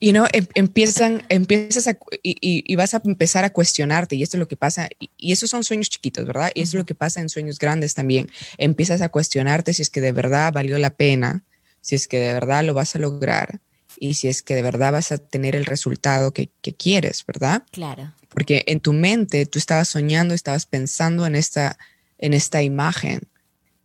y 0.00 0.10
no 0.10 0.26
em, 0.32 0.44
empiezan, 0.54 1.22
empiezas 1.28 1.86
a, 1.86 1.96
y, 2.24 2.74
vas 2.74 2.94
a 2.94 3.02
empezar 3.04 3.44
a 3.44 3.50
cuestionarte 3.50 4.16
y 4.16 4.24
esto 4.24 4.38
es 4.38 4.40
lo 4.40 4.48
que 4.48 4.56
pasa, 4.56 4.88
y, 4.98 5.30
esos 5.30 5.48
son 5.48 5.62
sueños 5.62 5.88
chiquitos, 5.88 6.26
¿verdad? 6.26 6.50
Y 6.56 6.62
eso 6.62 6.70
es 6.70 6.80
lo 6.80 6.86
que 6.86 6.96
pasa 6.96 7.20
en 7.20 7.28
sueños 7.28 7.60
grandes 7.60 7.94
también. 7.94 8.28
Empiezas 8.58 9.02
a 9.02 9.10
cuestionarte 9.10 9.72
si 9.72 9.82
es 9.82 9.90
que 9.90 10.00
de 10.00 10.10
verdad 10.10 10.52
valió 10.52 10.78
la 10.78 10.90
pena, 10.90 11.44
si 11.80 11.94
es 11.94 12.08
que 12.08 12.18
de 12.18 12.32
verdad 12.32 12.64
lo 12.64 12.74
vas 12.74 12.96
a 12.96 12.98
lograr 12.98 13.60
y 14.00 14.14
si 14.14 14.26
es 14.26 14.42
que 14.42 14.56
de 14.56 14.62
verdad 14.62 14.90
vas 14.90 15.12
a 15.12 15.18
tener 15.18 15.54
el 15.54 15.66
resultado 15.66 16.32
que, 16.32 16.50
que 16.60 16.74
quieres, 16.74 17.24
¿verdad? 17.24 17.62
Claro. 17.70 18.12
Porque 18.30 18.64
en 18.66 18.80
tu 18.80 18.92
mente 18.92 19.46
tú 19.46 19.60
estabas 19.60 19.86
soñando, 19.86 20.34
estabas 20.34 20.66
pensando 20.66 21.24
en 21.26 21.36
esta, 21.36 21.78
en 22.18 22.34
esta 22.34 22.62
imagen. 22.64 23.20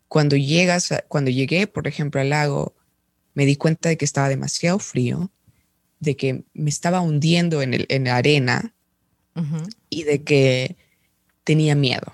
Cuando 0.07 0.35
llegas, 0.35 0.91
cuando 1.07 1.29
llegué, 1.29 1.67
por 1.67 1.87
ejemplo, 1.87 2.21
al 2.21 2.29
lago, 2.29 2.73
me 3.35 3.45
di 3.45 3.55
cuenta 3.55 3.89
de 3.89 3.97
que 3.97 4.05
estaba 4.05 4.29
demasiado 4.29 4.79
frío 4.79 5.29
de 5.99 6.15
que 6.15 6.43
me 6.53 6.69
estaba 6.69 7.01
hundiendo 7.01 7.61
en, 7.61 7.73
el, 7.73 7.85
en 7.89 8.05
la 8.05 8.17
arena 8.17 8.73
y 9.89 10.03
de 10.03 10.23
que 10.23 10.77
tenía 11.43 11.75
miedo. 11.75 12.13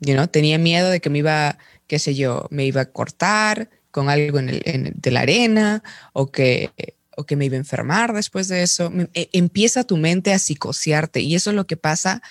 You 0.00 0.14
know? 0.14 0.26
Tenía 0.26 0.58
miedo 0.58 0.90
de 0.90 1.00
que 1.00 1.08
me 1.08 1.18
iba, 1.20 1.56
qué 1.86 1.98
sé 1.98 2.14
yo, 2.14 2.46
me 2.50 2.66
iba 2.66 2.82
a 2.82 2.92
cortar 2.92 3.70
con 3.90 4.10
algo 4.10 4.38
en, 4.38 4.50
el, 4.50 4.92
de 4.94 5.10
la 5.10 5.20
arena 5.20 5.82
o 6.12 6.30
que, 6.30 6.70
o 7.18 7.26
que 7.26 7.34
me 7.34 7.46
iba 7.46 7.56
a 7.56 7.58
enfermar 7.58 8.12
después 8.12 8.46
de 8.46 8.62
eso. 8.62 8.92
E, 9.12 9.28
empieza 9.32 9.82
tu 9.82 9.96
mente 9.96 10.32
a 10.32 10.38
psicosearte 10.38 11.20
y 11.20 11.34
eso 11.34 11.50
es 11.50 11.56
lo 11.56 11.66
que 11.66 11.76
pasa 11.76 12.22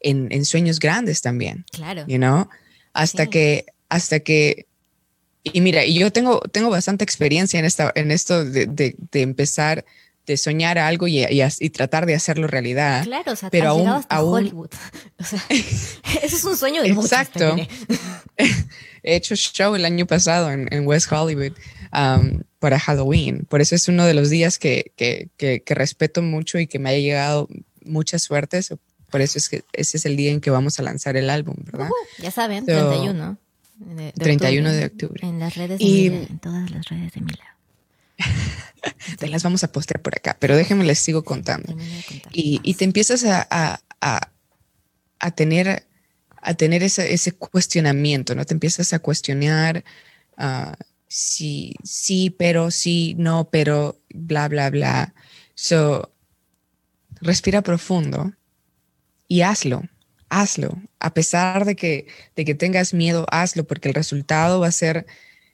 en, 0.00 0.28
en 0.30 0.44
sueños 0.44 0.78
grandes 0.78 1.22
también. 1.22 1.64
Claro. 1.72 2.04
You 2.06 2.18
know? 2.18 2.48
Hasta 2.92 3.26
que, 3.26 3.64
hasta 3.88 4.20
que 4.20 4.66
y 5.42 5.60
mira, 5.60 5.84
y 5.84 5.98
yo 5.98 6.12
tengo, 6.12 6.40
tengo 6.52 6.70
bastante 6.70 7.04
experiencia 7.04 7.58
en, 7.58 7.64
esta, 7.64 7.92
en 7.94 8.10
esto 8.10 8.44
de, 8.44 8.66
de, 8.66 8.96
de 8.98 9.22
empezar 9.22 9.84
de 10.26 10.36
soñar 10.36 10.78
algo 10.78 11.06
y, 11.06 11.24
y, 11.24 11.70
tratar 11.70 12.06
de 12.06 12.14
hacerlo 12.14 12.46
realidad. 12.46 13.04
Claro, 13.04 13.32
o 13.32 13.36
sea, 13.36 13.50
pero 13.50 13.70
aún, 13.70 13.88
hasta 13.88 14.22
Hollywood. 14.22 14.70
O 15.18 15.24
sea, 15.24 15.42
ese 15.48 16.36
es 16.36 16.44
un 16.44 16.56
sueño 16.56 16.82
de 16.82 16.88
Exacto. 16.88 17.56
He 19.02 19.16
hecho 19.16 19.36
show 19.36 19.74
el 19.74 19.84
año 19.84 20.06
pasado 20.06 20.50
en, 20.50 20.66
en 20.72 20.86
West 20.86 21.12
Hollywood 21.12 21.52
um, 21.92 22.40
para 22.64 22.80
Halloween. 22.80 23.44
Por 23.46 23.60
eso 23.60 23.74
es 23.74 23.88
uno 23.88 24.06
de 24.06 24.14
los 24.14 24.30
días 24.30 24.58
que, 24.58 24.92
que, 24.96 25.28
que, 25.36 25.74
respeto 25.74 26.22
mucho 26.22 26.58
y 26.58 26.66
que 26.66 26.78
me 26.78 26.88
ha 26.88 26.92
llegado 26.94 27.46
mucha 27.84 28.18
suerte. 28.18 28.58
Por 29.10 29.20
eso 29.20 29.36
es 29.36 29.50
que 29.50 29.64
ese 29.74 29.98
es 29.98 30.06
el 30.06 30.16
día 30.16 30.30
en 30.30 30.40
que 30.40 30.48
vamos 30.48 30.78
a 30.78 30.82
lanzar 30.82 31.18
el 31.18 31.28
álbum, 31.28 31.56
¿verdad? 31.58 31.90
ya 32.18 32.30
saben, 32.30 32.64
31. 32.64 33.36
De, 33.80 34.12
31 34.12 34.72
de 34.72 34.86
octubre. 34.86 35.28
En 35.28 35.40
las 35.40 35.56
redes 35.56 35.78
de 35.78 35.84
y, 35.84 36.06
en 36.06 36.38
todas 36.38 36.70
las 36.70 36.86
redes 36.86 37.12
de 37.12 37.20
Mila. 37.20 37.54
te 39.18 39.26
las 39.26 39.42
vamos 39.42 39.62
a 39.62 39.70
postear 39.70 40.00
por 40.00 40.16
acá, 40.16 40.34
pero 40.40 40.56
déjenme 40.56 40.84
les 40.84 40.98
sigo 40.98 41.22
contando. 41.22 41.76
Y, 42.32 42.72
te 42.76 42.86
empiezas 42.86 43.26
a, 43.26 43.78
a, 44.00 45.30
tener, 45.32 45.84
a 46.40 46.54
tener 46.54 46.82
ese, 46.82 47.32
cuestionamiento, 47.32 48.34
¿no? 48.34 48.46
Te 48.46 48.54
empiezas 48.54 48.94
a 48.94 49.00
cuestionar 49.00 49.84
uh, 50.38 50.72
sí, 51.14 51.76
sí, 51.84 52.30
pero 52.30 52.72
sí, 52.72 53.14
no, 53.16 53.48
pero 53.48 54.00
bla, 54.12 54.48
bla, 54.48 54.68
bla. 54.70 55.14
So, 55.54 56.12
respira 57.20 57.62
profundo 57.62 58.32
y 59.28 59.42
hazlo, 59.42 59.84
hazlo. 60.28 60.76
A 60.98 61.14
pesar 61.14 61.66
de 61.66 61.76
que, 61.76 62.08
de 62.34 62.44
que 62.44 62.56
tengas 62.56 62.92
miedo, 62.92 63.26
hazlo 63.30 63.64
porque 63.64 63.88
el 63.88 63.94
resultado 63.94 64.58
va 64.58 64.66
a 64.66 64.72
ser 64.72 65.06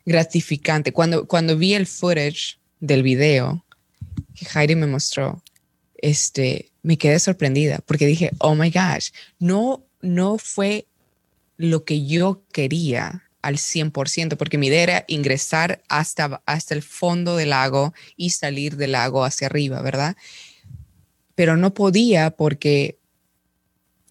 gratificante. 0.07 0.95
Cuando, 0.95 1.29
cuando 1.29 1.59
vi 1.59 1.75
el 1.75 1.87
footage 1.87 2.59
del 2.81 3.03
video 3.03 3.63
que 4.35 4.47
Heidi 4.55 4.77
me 4.77 4.87
mostró, 4.87 5.43
este, 5.97 6.73
me 6.83 6.97
quedé 6.97 7.19
sorprendida 7.19 7.81
porque 7.85 8.07
dije, 8.07 8.31
oh 8.39 8.55
my 8.55 8.71
gosh, 8.71 9.11
no, 9.39 9.85
no 10.01 10.39
fue 10.39 10.87
lo 11.59 11.85
que 11.85 12.07
yo 12.07 12.43
quería 12.51 13.30
al 13.43 13.57
100%, 13.57 14.37
porque 14.37 14.59
mi 14.59 14.67
idea 14.69 14.83
era 14.83 15.05
ingresar 15.09 15.83
hasta, 15.89 16.43
hasta 16.47 16.75
el 16.75 16.83
fondo 16.83 17.37
del 17.37 17.51
lago 17.51 17.95
y 18.17 18.31
salir 18.31 18.77
del 18.77 18.93
lago 18.93 19.25
hacia 19.25 19.47
arriba, 19.47 19.83
¿verdad? 19.83 20.17
Pero 21.35 21.57
no 21.57 21.73
podía 21.73 22.31
porque 22.31 22.99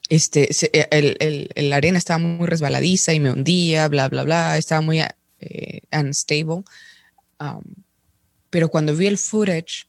este, 0.09 0.49
el, 0.89 1.17
el, 1.19 1.69
la 1.69 1.75
arena 1.75 1.97
estaba 1.97 2.17
muy 2.17 2.47
resbaladiza 2.47 3.13
y 3.13 3.19
me 3.19 3.31
hundía, 3.31 3.87
bla, 3.87 4.09
bla, 4.09 4.23
bla, 4.23 4.57
estaba 4.57 4.81
muy 4.81 5.01
eh, 5.39 5.81
unstable. 5.91 6.63
Um, 7.39 7.61
pero 8.49 8.69
cuando 8.69 8.95
vi 8.95 9.07
el 9.07 9.17
footage 9.17 9.85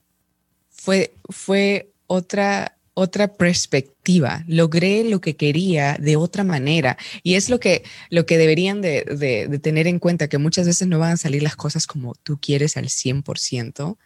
fue, 0.69 1.15
fue 1.31 1.91
otra, 2.07 2.77
otra 2.95 3.29
perspectiva. 3.29 4.45
Logré 4.47 5.05
lo 5.05 5.21
que 5.21 5.37
quería 5.37 5.97
de 5.99 6.17
otra 6.17 6.45
manera. 6.45 6.97
Y 7.23 7.35
es 7.35 7.49
lo 7.49 7.61
que, 7.61 7.85
lo 8.11 8.27
que 8.27 8.39
deberían 8.39 8.81
de, 8.83 9.05
de, 9.05 9.59
tener 9.59 9.87
en 9.87 9.99
cuenta, 9.99 10.29
que 10.29 10.39
muchas 10.39 10.67
veces 10.67 10.89
no 10.89 10.99
van 10.99 11.13
a 11.13 11.17
salir 11.17 11.43
las 11.43 11.57
cosas 11.57 11.87
como 11.87 12.15
tú 12.15 12.39
quieres 12.41 12.77
al 12.77 12.87
100%, 12.87 13.97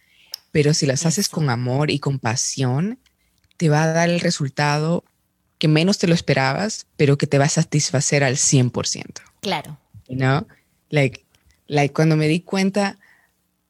pero 0.52 0.74
si 0.74 0.86
las 0.86 1.06
haces 1.06 1.28
con 1.28 1.50
amor 1.50 1.90
y 1.90 1.98
con 1.98 2.18
pasión, 2.18 2.98
te 3.56 3.68
va 3.68 3.84
a 3.84 3.92
dar 3.92 4.08
el 4.08 4.20
resultado 4.20 5.04
que 5.58 5.68
menos 5.68 5.98
te 5.98 6.06
lo 6.06 6.14
esperabas, 6.14 6.86
pero 6.96 7.16
que 7.16 7.26
te 7.26 7.38
va 7.38 7.46
a 7.46 7.48
satisfacer 7.48 8.22
al 8.22 8.36
100%. 8.36 9.22
Claro. 9.40 9.78
¿No? 10.08 10.46
Like, 10.90 11.24
like 11.66 11.94
cuando 11.94 12.16
me 12.16 12.28
di 12.28 12.40
cuenta, 12.40 12.98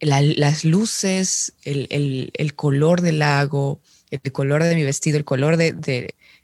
las 0.00 0.64
luces, 0.64 1.54
el, 1.62 2.30
el, 2.34 2.54
color 2.54 3.00
del 3.00 3.20
lago, 3.20 3.80
el 4.22 4.32
color 4.32 4.62
de 4.62 4.74
mi 4.74 4.84
vestido, 4.84 5.18
el 5.18 5.24
color 5.24 5.56
de, 5.56 5.72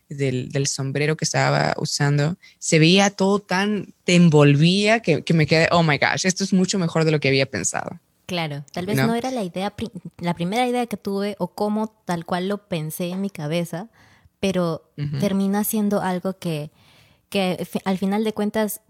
del, 0.09 0.49
del, 0.51 0.67
sombrero 0.67 1.17
que 1.17 1.25
estaba 1.25 1.75
usando, 1.79 2.37
se 2.59 2.79
veía 2.79 3.11
todo 3.11 3.39
tan, 3.39 3.95
te 4.05 4.15
envolvía 4.15 5.01
que, 5.01 5.23
que, 5.23 5.35
me 5.35 5.47
quedé, 5.47 5.69
oh 5.71 5.83
my 5.83 5.99
gosh, 5.99 6.27
esto 6.27 6.45
es 6.45 6.53
mucho 6.53 6.79
mejor 6.79 7.05
de 7.05 7.11
lo 7.11 7.21
que 7.21 7.29
había 7.29 7.47
pensado. 7.47 7.99
Claro, 8.27 8.65
tal 8.73 8.87
vez 8.87 8.97
no, 8.97 9.15
era 9.15 9.33
la 9.33 9.43
idea, 9.43 9.75
la 10.19 10.35
primera 10.35 10.65
idea 10.67 10.87
que 10.87 10.97
tuve 10.97 11.35
o 11.39 11.49
cómo 11.49 11.89
tal 12.05 12.25
cual 12.25 12.49
lo 12.49 12.69
pensé 12.69 13.09
en 13.09 13.21
mi 13.21 13.29
cabeza, 13.29 13.89
pero 14.39 14.89
termina 15.19 15.65
siendo 15.65 16.01
algo 16.01 16.39
que, 16.39 16.71
que 17.29 17.67
al 17.85 17.99
final 17.99 18.23
de 18.23 18.33
cuentas 18.33 18.83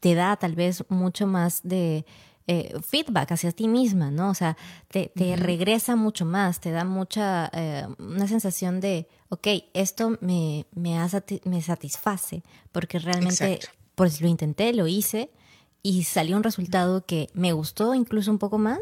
te 0.00 0.14
da 0.14 0.36
tal 0.36 0.54
vez 0.54 0.82
mucho 0.88 1.26
más 1.26 1.60
de 1.62 2.06
eh, 2.48 2.74
feedback 2.80 3.32
hacia 3.32 3.50
ti 3.52 3.66
misma, 3.66 4.10
¿no? 4.10 4.30
O 4.30 4.34
sea, 4.34 4.56
te, 4.88 5.10
regresa 5.36 5.96
mucho 5.96 6.24
más, 6.24 6.60
te 6.60 6.70
da 6.70 6.84
mucha, 6.84 7.50
eh, 7.52 7.86
una 7.98 8.28
sensación 8.28 8.80
de, 8.80 9.08
ok, 9.30 9.48
esto 9.74 10.16
me, 10.20 10.66
me, 10.74 10.98
me 11.44 11.62
satisface, 11.62 12.42
porque 12.70 12.98
realmente, 12.98 13.60
pues 13.94 14.20
lo 14.20 14.28
intenté, 14.28 14.72
lo 14.72 14.86
hice 14.86 15.30
y 15.82 16.04
salió 16.04 16.36
un 16.36 16.42
resultado 16.42 17.04
que 17.04 17.28
me 17.34 17.52
gustó 17.52 17.94
incluso 17.94 18.30
un 18.30 18.38
poco 18.38 18.58
más, 18.58 18.80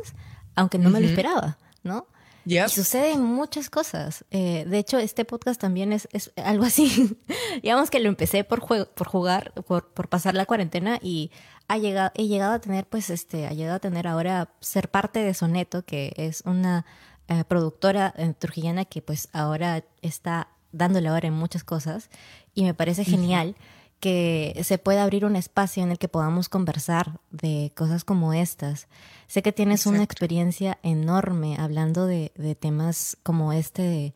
aunque 0.55 0.79
no 0.79 0.91
me 0.91 1.01
lo 1.01 1.07
esperaba, 1.07 1.59
¿no? 1.83 2.07
Y 2.47 2.59
suceden 2.69 3.23
muchas 3.23 3.71
cosas. 3.71 4.25
Eh, 4.31 4.65
de 4.69 4.79
hecho, 4.79 4.99
este 4.99 5.25
podcast 5.25 5.61
también 5.61 5.93
es, 5.93 6.09
algo 6.37 6.65
así. 6.65 7.17
Digamos 7.63 7.91
que 7.91 8.01
lo 8.01 8.09
empecé 8.09 8.45
por, 8.45 8.61
por 8.67 9.07
jugar, 9.07 9.53
por, 9.67 9.89
por, 9.89 10.09
pasar 10.09 10.35
la 10.35 10.45
cuarentena 10.45 10.99
y 11.03 11.31
ha 11.69 11.79
llegado, 11.79 12.11
he 12.15 12.27
llegado 12.27 12.55
a 12.55 12.59
tener, 12.59 12.87
pues, 12.87 13.11
este, 13.11 13.47
ha 13.47 13.53
llegado 13.53 13.77
a 13.77 13.81
tener 13.81 14.07
ahora 14.07 14.51
ser 14.61 14.91
parte 14.91 15.21
de 15.21 15.35
Soneto, 15.35 15.85
que 15.85 16.13
es 16.17 16.43
una 16.45 16.85
eh, 17.27 17.45
productora 17.49 18.13
eh, 18.19 18.35
trujillana 18.39 18.85
que 18.85 19.01
pues 19.01 19.29
ahora 19.33 19.83
está 20.03 20.49
dándole 20.73 21.09
ahora 21.09 21.29
en 21.29 21.35
muchas 21.35 21.65
cosas. 21.65 22.11
Y 22.55 22.65
me 22.65 22.75
parece 22.75 23.05
genial 23.05 23.57
que 23.99 24.61
se 24.65 24.77
pueda 24.77 25.03
abrir 25.03 25.25
un 25.25 25.35
espacio 25.35 25.83
en 25.83 25.91
el 25.91 25.99
que 25.99 26.09
podamos 26.09 26.51
conversar 26.51 27.21
de 27.31 27.73
cosas 27.75 28.05
como 28.05 28.35
estas. 28.35 28.89
Sé 29.27 29.41
que 29.43 29.53
tienes 29.53 29.87
una 29.87 30.03
experiencia 30.03 30.79
enorme 30.83 31.57
hablando 31.59 32.07
de, 32.07 32.31
temas 32.61 33.17
como 33.23 33.55
este 33.55 33.83
de, 33.83 34.15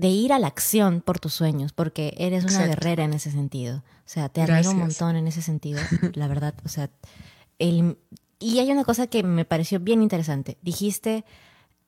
ir 0.00 0.32
a 0.32 0.38
la 0.38 0.46
acción 0.46 1.00
por 1.00 1.18
tus 1.18 1.34
sueños, 1.34 1.72
porque 1.72 2.14
eres 2.16 2.44
una 2.44 2.66
guerrera 2.66 3.04
en 3.04 3.14
ese 3.14 3.30
sentido. 3.30 3.78
O 3.78 4.08
sea, 4.08 4.28
te 4.28 4.42
admiro 4.42 4.70
un 4.70 4.78
montón 4.78 5.16
en 5.16 5.26
ese 5.26 5.42
sentido, 5.42 5.80
la 6.14 6.28
verdad. 6.28 6.54
O 6.64 6.68
sea, 6.68 6.90
el, 7.58 7.98
y 8.38 8.58
hay 8.58 8.70
una 8.70 8.84
cosa 8.84 9.06
que 9.06 9.22
me 9.22 9.44
pareció 9.44 9.80
bien 9.80 10.02
interesante. 10.02 10.58
Dijiste, 10.62 11.24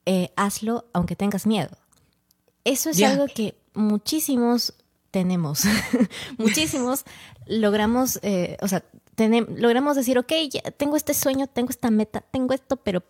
eh, 0.07 0.31
hazlo 0.37 0.87
aunque 0.93 1.17
tengas 1.17 1.47
miedo. 1.47 1.77
Eso 2.65 2.91
es 2.91 3.03
algo 3.03 3.27
que 3.27 3.57
muchísimos 3.75 4.75
tenemos, 5.11 5.63
muchísimos 6.39 7.05
logramos, 7.47 8.19
eh, 8.23 8.57
o 8.63 8.69
sea, 8.69 8.85
logramos 9.57 9.97
decir, 9.97 10.19
ok, 10.19 10.33
ya 10.51 10.63
tengo 10.73 10.97
este 10.97 11.15
sueño, 11.15 11.47
tengo 11.47 11.71
esta 11.71 11.91
meta, 11.91 12.23
tengo 12.33 12.55
esto, 12.55 12.77
pero, 12.77 13.03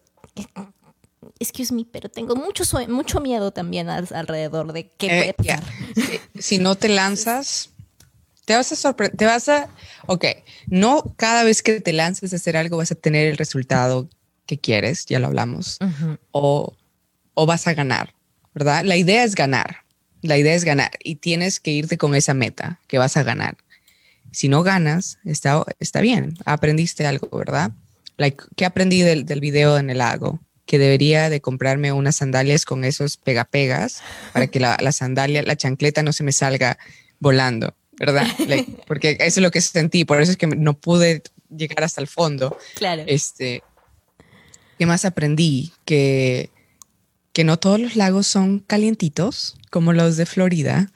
excuse 1.39 1.73
me, 1.73 1.85
pero 1.85 2.09
tengo 2.09 2.37
mucho, 2.37 2.65
mucho 2.89 3.21
miedo 3.21 3.51
también 3.51 3.89
alrededor 3.89 4.73
de 4.73 4.89
qué 4.89 5.07
puede 5.07 5.29
eh, 5.29 5.35
pasar. 5.35 5.65
Si, 6.39 6.59
no 6.59 6.75
te 6.77 6.89
lanzas, 6.89 7.71
te 8.45 8.55
vas 8.55 8.71
a 8.73 8.77
sorprender, 8.77 9.17
te 9.17 9.27
vas 9.27 9.49
a, 9.49 9.69
ok, 10.07 10.25
no 10.67 11.15
cada 11.17 11.45
vez 11.45 11.63
que 11.63 11.81
te 11.81 11.93
lances 11.93 12.33
a 12.33 12.37
hacer 12.37 12.57
algo 12.57 12.77
vas 12.77 12.93
a 12.93 12.97
tener 12.97 13.27
el 13.27 13.37
resultado 13.37 14.09
que 14.47 14.59
quieres, 14.59 15.07
ya 15.07 15.19
lo 15.19 15.27
hablamos, 15.27 15.79
o, 16.31 16.75
o 17.35 17.47
vas 17.47 17.67
a 17.67 17.75
ganar, 17.75 18.15
¿verdad? 18.55 18.85
La 18.85 18.97
idea 18.97 19.25
es 19.25 19.35
ganar. 19.35 19.85
La 20.23 20.39
idea 20.39 20.55
es 20.55 20.65
ganar 20.65 20.93
y 21.03 21.17
tienes 21.17 21.61
que 21.61 21.71
irte 21.71 21.99
con 21.99 22.15
esa 22.15 22.33
meta 22.33 22.81
que 22.87 22.97
vas 22.97 23.19
a 23.19 23.23
ganar. 23.23 23.59
Si 24.33 24.49
no 24.49 24.63
ganas, 24.63 25.19
está, 25.25 25.65
está 25.81 26.01
bien, 26.01 26.39
aprendiste 26.47 27.07
algo, 27.07 27.29
¿verdad? 27.37 27.73
Like, 28.17 28.43
¿Qué 28.57 28.65
aprendí 28.65 29.03
del, 29.03 29.27
del 29.27 29.41
video 29.41 29.77
en 29.77 29.91
el 29.91 29.99
lago? 29.99 30.41
Que 30.67 30.79
debería 30.79 31.29
de 31.29 31.41
comprarme 31.41 31.93
unas 31.93 32.17
sandalias 32.17 32.65
con 32.65 32.85
esos 32.85 33.17
pegapegas 33.17 34.03
para 34.33 34.47
que 34.47 34.61
la, 34.61 34.77
la 34.81 34.93
sandalia, 34.93 35.43
la 35.43 35.57
chancleta 35.57 36.03
no 36.03 36.13
se 36.13 36.25
me 36.25 36.33
salga 36.33 36.79
volando, 37.19 37.75
¿verdad? 37.99 38.27
porque 38.87 39.17
eso 39.21 39.41
es 39.41 39.43
lo 39.43 39.51
que 39.51 39.61
sentí, 39.61 40.05
por 40.05 40.21
eso 40.21 40.33
es 40.33 40.37
que 40.37 40.47
no 40.47 40.75
pude 40.75 41.23
llegar 41.55 41.85
hasta 41.85 42.01
el 42.01 42.07
fondo. 42.07 42.57
Claro. 42.77 43.05
Este, 43.07 43.63
¿Qué 44.79 44.87
más 44.87 45.05
aprendí? 45.05 45.73
Que 45.85 46.51
que 47.35 47.45
no 47.45 47.59
todos 47.59 47.81
los 47.81 47.97
lagos 47.97 48.29
son 48.29 48.61
calientitos 48.61 49.57
como 49.71 49.93
los 49.93 50.17
de 50.17 50.25
Florida, 50.25 50.93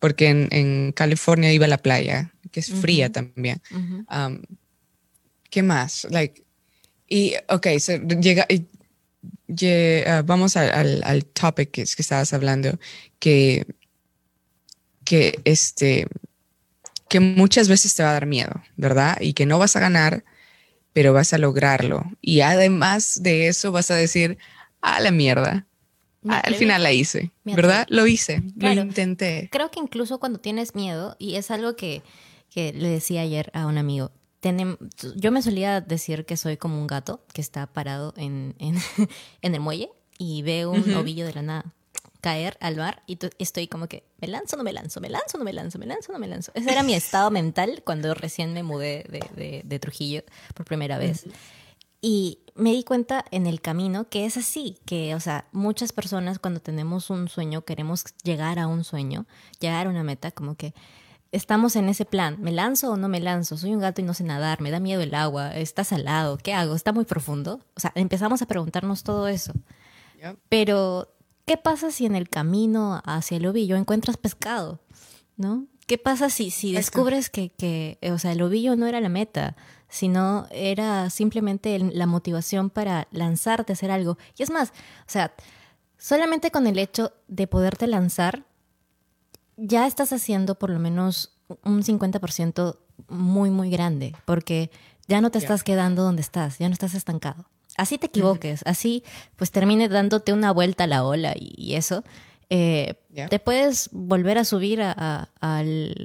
porque 0.00 0.28
en, 0.28 0.92
California 0.92 1.52
iba 1.52 1.66
a 1.66 1.68
la 1.68 1.78
playa, 1.78 2.32
que 2.50 2.60
es 2.60 2.72
fría 2.72 3.12
también. 3.12 3.60
¿Qué 5.50 5.62
más? 5.62 6.06
Like, 6.10 6.44
y, 7.08 7.34
ok, 7.48 7.66
llega, 8.20 8.46
ah, 10.06 10.22
vamos 10.24 10.56
al, 10.56 11.02
al, 11.02 11.24
topic 11.24 11.70
que, 11.70 11.84
que, 11.84 12.02
estabas 12.02 12.32
hablando, 12.32 12.78
que, 13.18 13.66
que, 15.04 15.40
este, 15.44 16.06
que 17.08 17.20
muchas 17.20 17.68
veces 17.68 17.94
te 17.94 18.02
va 18.02 18.10
a 18.10 18.14
dar 18.14 18.26
miedo, 18.26 18.62
¿verdad? 18.76 19.18
Y 19.20 19.32
que 19.32 19.46
no 19.46 19.58
vas 19.58 19.76
a 19.76 19.80
ganar 19.80 20.24
pero 20.98 21.12
vas 21.12 21.32
a 21.32 21.38
lograrlo. 21.38 22.02
Y 22.20 22.40
además 22.40 23.22
de 23.22 23.46
eso 23.46 23.70
vas 23.70 23.88
a 23.92 23.94
decir, 23.94 24.36
a 24.80 24.98
la 24.98 25.12
mierda. 25.12 25.64
al 26.28 26.56
final 26.56 26.82
la 26.82 26.92
hice, 26.92 27.30
¿verdad? 27.44 27.86
Lo 27.88 28.08
hice, 28.08 28.42
lo 28.56 28.72
intenté. 28.72 29.48
Creo 29.52 29.70
que 29.70 29.78
incluso 29.78 30.18
cuando 30.18 30.40
tienes 30.40 30.74
miedo, 30.74 31.14
y 31.20 31.36
es 31.36 31.52
algo 31.52 31.76
que, 31.76 32.02
que 32.50 32.72
le 32.72 32.88
decía 32.88 33.20
ayer 33.20 33.52
a 33.54 33.66
un 33.66 33.78
amigo, 33.78 34.10
yo 35.16 35.32
me 35.32 35.42
solía 35.42 35.80
decir 35.80 36.24
que 36.24 36.36
soy 36.36 36.56
como 36.56 36.80
un 36.80 36.86
gato 36.86 37.24
que 37.32 37.40
está 37.40 37.66
parado 37.66 38.14
en, 38.16 38.54
en, 38.58 38.76
en 39.42 39.54
el 39.54 39.60
muelle 39.60 39.90
y 40.18 40.42
ve 40.42 40.66
un 40.66 40.94
ovillo 40.94 41.26
de 41.26 41.34
la 41.34 41.42
nada 41.42 41.74
caer 42.20 42.56
al 42.60 42.76
mar 42.76 43.02
y 43.06 43.18
estoy 43.38 43.68
como 43.68 43.86
que, 43.86 44.04
¿me 44.20 44.28
lanzo 44.28 44.56
no 44.56 44.64
me 44.64 44.72
lanzo? 44.72 45.00
¿Me 45.00 45.08
lanzo 45.08 45.38
no 45.38 45.44
me 45.44 45.52
lanzo? 45.52 45.78
¿Me 45.78 45.86
lanzo 45.86 46.12
no 46.12 46.18
me 46.18 46.26
lanzo? 46.26 46.52
Ese 46.54 46.70
era 46.70 46.82
mi 46.82 46.94
estado 46.94 47.30
mental 47.30 47.82
cuando 47.84 48.12
recién 48.14 48.52
me 48.52 48.62
mudé 48.62 49.04
de, 49.08 49.62
de, 49.64 49.78
Trujillo 49.78 50.22
por 50.54 50.66
primera 50.66 50.98
vez. 50.98 51.26
Y 52.00 52.40
me 52.54 52.72
di 52.72 52.84
cuenta 52.84 53.24
en 53.30 53.46
el 53.46 53.60
camino 53.60 54.08
que 54.08 54.24
es 54.24 54.36
así, 54.36 54.78
que, 54.84 55.14
o 55.14 55.20
sea, 55.20 55.46
muchas 55.52 55.92
personas 55.92 56.38
cuando 56.38 56.60
tenemos 56.60 57.10
un 57.10 57.28
sueño, 57.28 57.64
queremos 57.64 58.04
llegar 58.22 58.58
a 58.58 58.66
un 58.66 58.84
sueño, 58.84 59.26
llegar 59.60 59.86
a 59.86 59.90
una 59.90 60.04
meta, 60.04 60.30
como 60.30 60.56
que 60.56 60.74
estamos 61.32 61.76
en 61.76 61.88
ese 61.88 62.04
plan, 62.04 62.36
¿me 62.40 62.52
lanzo 62.52 62.92
o 62.92 62.96
no 62.96 63.08
me 63.08 63.20
lanzo? 63.20 63.56
Soy 63.56 63.74
un 63.74 63.80
gato 63.80 64.00
y 64.00 64.04
no 64.04 64.14
sé 64.14 64.24
nadar, 64.24 64.60
me 64.60 64.70
da 64.70 64.80
miedo 64.80 65.02
el 65.02 65.14
agua, 65.14 65.54
está 65.54 65.84
salado, 65.84 66.38
¿qué 66.38 66.54
hago? 66.54 66.74
¿Está 66.74 66.92
muy 66.92 67.04
profundo? 67.04 67.60
O 67.76 67.80
sea, 67.80 67.92
empezamos 67.94 68.42
a 68.42 68.46
preguntarnos 68.46 69.02
todo 69.02 69.28
eso. 69.28 69.52
Pero 70.48 71.08
¿Qué 71.48 71.56
pasa 71.56 71.90
si 71.90 72.04
en 72.04 72.14
el 72.14 72.28
camino 72.28 73.00
hacia 73.06 73.38
el 73.38 73.46
ovillo 73.46 73.76
encuentras 73.76 74.18
pescado? 74.18 74.80
¿No? 75.38 75.66
¿Qué 75.86 75.96
pasa 75.96 76.28
si, 76.28 76.50
si 76.50 76.74
descubres 76.74 77.30
que, 77.30 77.48
que, 77.48 77.96
o 78.12 78.18
sea, 78.18 78.32
el 78.32 78.42
ovillo 78.42 78.76
no 78.76 78.86
era 78.86 79.00
la 79.00 79.08
meta, 79.08 79.56
sino 79.88 80.46
era 80.50 81.08
simplemente 81.08 81.78
la 81.78 82.04
motivación 82.04 82.68
para 82.68 83.08
lanzarte 83.12 83.72
a 83.72 83.74
hacer 83.74 83.90
algo? 83.90 84.18
Y 84.36 84.42
es 84.42 84.50
más, 84.50 84.68
o 84.68 85.10
sea, 85.10 85.32
solamente 85.96 86.50
con 86.50 86.66
el 86.66 86.78
hecho 86.78 87.12
de 87.28 87.46
poderte 87.46 87.86
lanzar, 87.86 88.44
ya 89.58 89.86
estás 89.86 90.12
haciendo 90.12 90.54
por 90.54 90.70
lo 90.70 90.78
menos 90.78 91.38
un 91.64 91.82
50% 91.82 92.78
muy, 93.08 93.50
muy 93.50 93.68
grande, 93.68 94.14
porque 94.24 94.70
ya 95.06 95.20
no 95.20 95.30
te 95.30 95.38
estás 95.38 95.62
quedando 95.62 96.02
donde 96.02 96.22
estás, 96.22 96.58
ya 96.58 96.68
no 96.68 96.72
estás 96.72 96.94
estancado 96.94 97.46
así 97.78 97.96
te 97.96 98.08
equivoques, 98.08 98.60
así 98.66 99.02
pues 99.36 99.50
termine 99.50 99.88
dándote 99.88 100.34
una 100.34 100.52
vuelta 100.52 100.84
a 100.84 100.86
la 100.86 101.04
ola 101.04 101.32
y, 101.38 101.74
eso, 101.76 102.04
eh, 102.50 102.94
te 103.30 103.38
puedes 103.38 103.88
volver 103.92 104.36
a 104.36 104.44
subir 104.44 104.82
al, 104.82 105.96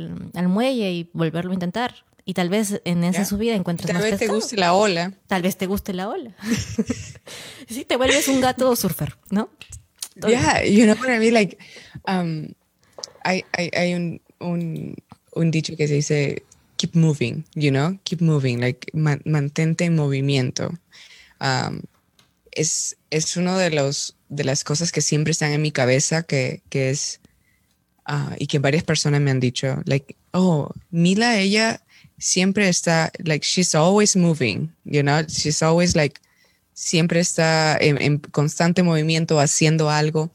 muelle 0.47 0.91
y 0.91 1.09
volverlo 1.11 1.51
a 1.51 1.55
intentar. 1.55 2.05
Y 2.25 2.35
tal 2.35 2.47
vez 2.47 2.79
en 2.85 3.03
esa 3.03 3.25
subida 3.25 3.53
encuentres 3.53 3.91
tal 3.91 4.01
vez 4.01 4.17
te 4.17 4.27
guste 4.27 4.55
la 4.55 4.73
ola. 4.73 5.11
Tal 5.27 5.41
vez 5.41 5.57
te 5.57 5.65
guste 5.65 5.91
la 5.91 6.07
ola. 6.07 6.33
sí, 7.67 7.83
te 7.83 7.97
vuelves 7.97 8.29
un 8.29 8.39
gato 8.39 8.73
surfer, 8.77 9.17
¿no? 9.29 9.49
Yeah, 10.25 10.63
you 10.63 10.85
know 10.85 10.95
what 10.95 11.09
I 11.09 11.19
mean? 11.19 11.33
Like, 11.33 11.57
um, 12.07 12.53
hay, 13.23 13.43
hay, 13.51 13.93
un, 13.93 14.21
un, 14.39 15.51
dicho 15.51 15.75
que 15.75 15.87
se 15.87 15.95
dice, 15.95 16.43
keep 16.77 16.95
moving, 16.95 17.45
you 17.55 17.71
know? 17.71 17.97
Keep 18.03 18.21
moving, 18.21 18.59
like, 18.59 18.91
mantente 18.93 19.85
en 19.85 19.95
movimiento. 19.95 20.71
Es, 22.51 22.97
es 23.09 23.37
uno 23.37 23.57
de 23.57 23.69
de 24.29 24.43
las 24.43 24.63
cosas 24.63 24.91
que 24.91 25.01
siempre 25.01 25.31
están 25.31 25.51
en 25.51 25.61
mi 25.61 25.71
cabeza 25.71 26.23
que, 26.23 26.61
que 26.69 26.89
es 26.89 27.19
ah, 28.05 28.35
y 28.39 28.47
que 28.47 28.59
varias 28.59 28.83
personas 28.83 29.21
me 29.21 29.31
han 29.31 29.39
dicho 29.39 29.81
like 29.85 30.15
oh 30.31 30.71
Mila 30.89 31.39
ella 31.39 31.83
siempre 32.17 32.67
está 32.67 33.11
like 33.23 33.45
she's 33.45 33.75
always 33.75 34.15
moving 34.15 34.71
you 34.85 35.01
know 35.01 35.21
she's 35.27 35.61
always 35.61 35.95
like 35.95 36.19
siempre 36.73 37.19
está 37.19 37.77
en, 37.77 38.19
constante 38.19 38.83
movimiento 38.83 39.39
haciendo 39.39 39.89
algo. 39.89 40.31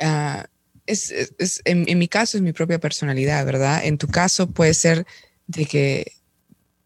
Ah, 0.00 0.46
es, 0.86 1.10
es, 1.38 1.62
en, 1.64 1.88
en, 1.88 1.98
mi 1.98 2.08
caso 2.08 2.36
es 2.36 2.42
mi 2.42 2.52
propia 2.52 2.78
personalidad 2.78 3.44
verdad 3.46 3.84
en 3.84 3.98
tu 3.98 4.08
caso 4.08 4.50
puede 4.50 4.74
ser 4.74 5.06
de 5.46 5.66
que 5.66 6.12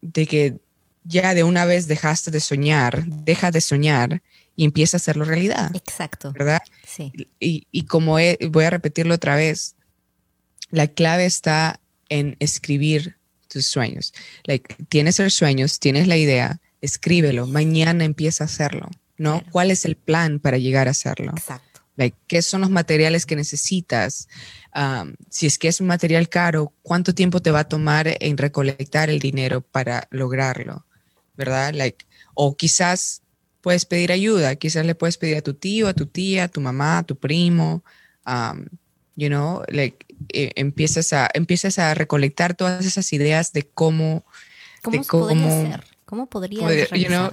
de 0.01 0.25
que 0.25 0.59
ya 1.03 1.33
de 1.33 1.43
una 1.43 1.65
vez 1.65 1.87
dejaste 1.87 2.31
de 2.31 2.39
soñar, 2.39 3.05
deja 3.05 3.51
de 3.51 3.61
soñar 3.61 4.21
y 4.55 4.65
empieza 4.65 4.97
a 4.97 4.99
hacerlo 4.99 5.25
realidad. 5.25 5.75
Exacto. 5.75 6.31
¿Verdad? 6.33 6.61
Sí. 6.85 7.11
Y, 7.39 7.83
como 7.85 8.13
voy 8.13 8.63
a 8.63 8.69
repetirlo 8.69 9.15
otra 9.15 9.35
vez, 9.35 9.75
la 10.69 10.87
clave 10.87 11.25
está 11.25 11.79
en 12.09 12.35
escribir 12.39 13.17
tus 13.47 13.65
sueños. 13.65 14.13
Like, 14.43 14.75
tienes 14.89 15.17
los 15.19 15.33
sueños, 15.33 15.79
tienes 15.79 16.07
la 16.07 16.17
idea, 16.17 16.59
escríbelo, 16.81 17.47
mañana 17.47 18.03
empieza 18.03 18.43
a 18.43 18.45
hacerlo, 18.45 18.89
¿no? 19.17 19.43
¿Cuál 19.51 19.71
es 19.71 19.85
el 19.85 19.95
plan 19.95 20.39
para 20.39 20.57
llegar 20.57 20.87
a 20.87 20.91
hacerlo? 20.91 21.31
Exacto. 21.31 21.68
Like, 21.99 22.17
¿Qué 22.25 22.41
son 22.41 22.61
los 22.61 22.71
materiales 22.71 23.27
que 23.27 23.35
necesitas? 23.35 24.27
Um, 24.75 25.13
si 25.29 25.45
es 25.45 25.59
que 25.59 25.67
es 25.67 25.81
un 25.81 25.87
material 25.87 26.29
caro, 26.29 26.73
¿cuánto 26.81 27.13
tiempo 27.13 27.41
te 27.41 27.51
va 27.51 27.59
a 27.59 27.67
tomar 27.67 28.07
en 28.19 28.37
recolectar 28.37 29.11
el 29.11 29.19
dinero 29.19 29.61
para 29.61 30.07
lograrlo? 30.09 30.85
¿verdad? 31.39 31.73
Like, 31.73 32.05
o 32.33 32.57
quizás 32.57 33.21
puedes 33.61 33.85
pedir 33.85 34.11
ayuda. 34.11 34.57
Quizás 34.57 34.85
le 34.85 34.93
puedes 34.93 35.17
pedir 35.17 35.37
a 35.37 35.41
tu 35.41 35.53
tío, 35.53 35.87
a 35.87 35.93
tu 35.93 36.05
tía, 36.05 36.43
a 36.43 36.47
tu 36.49 36.59
mamá, 36.59 36.97
a 36.97 37.03
tu 37.03 37.15
primo. 37.15 37.81
Um, 38.27 38.65
you 39.15 39.29
know, 39.29 39.63
like, 39.69 40.05
eh, 40.33 40.51
empiezas, 40.55 41.13
a, 41.13 41.29
empiezas 41.33 41.79
a 41.79 41.93
recolectar 41.93 42.55
todas 42.55 42.85
esas 42.85 43.11
ideas 43.13 43.53
de 43.53 43.63
cómo... 43.63 44.25
¿Cómo, 44.81 44.97
de 44.97 45.05
podría 45.07 45.49
ser? 45.49 45.83
¿Cómo 46.05 46.27
podría 46.27 46.87
you 46.95 47.07
know, 47.07 47.29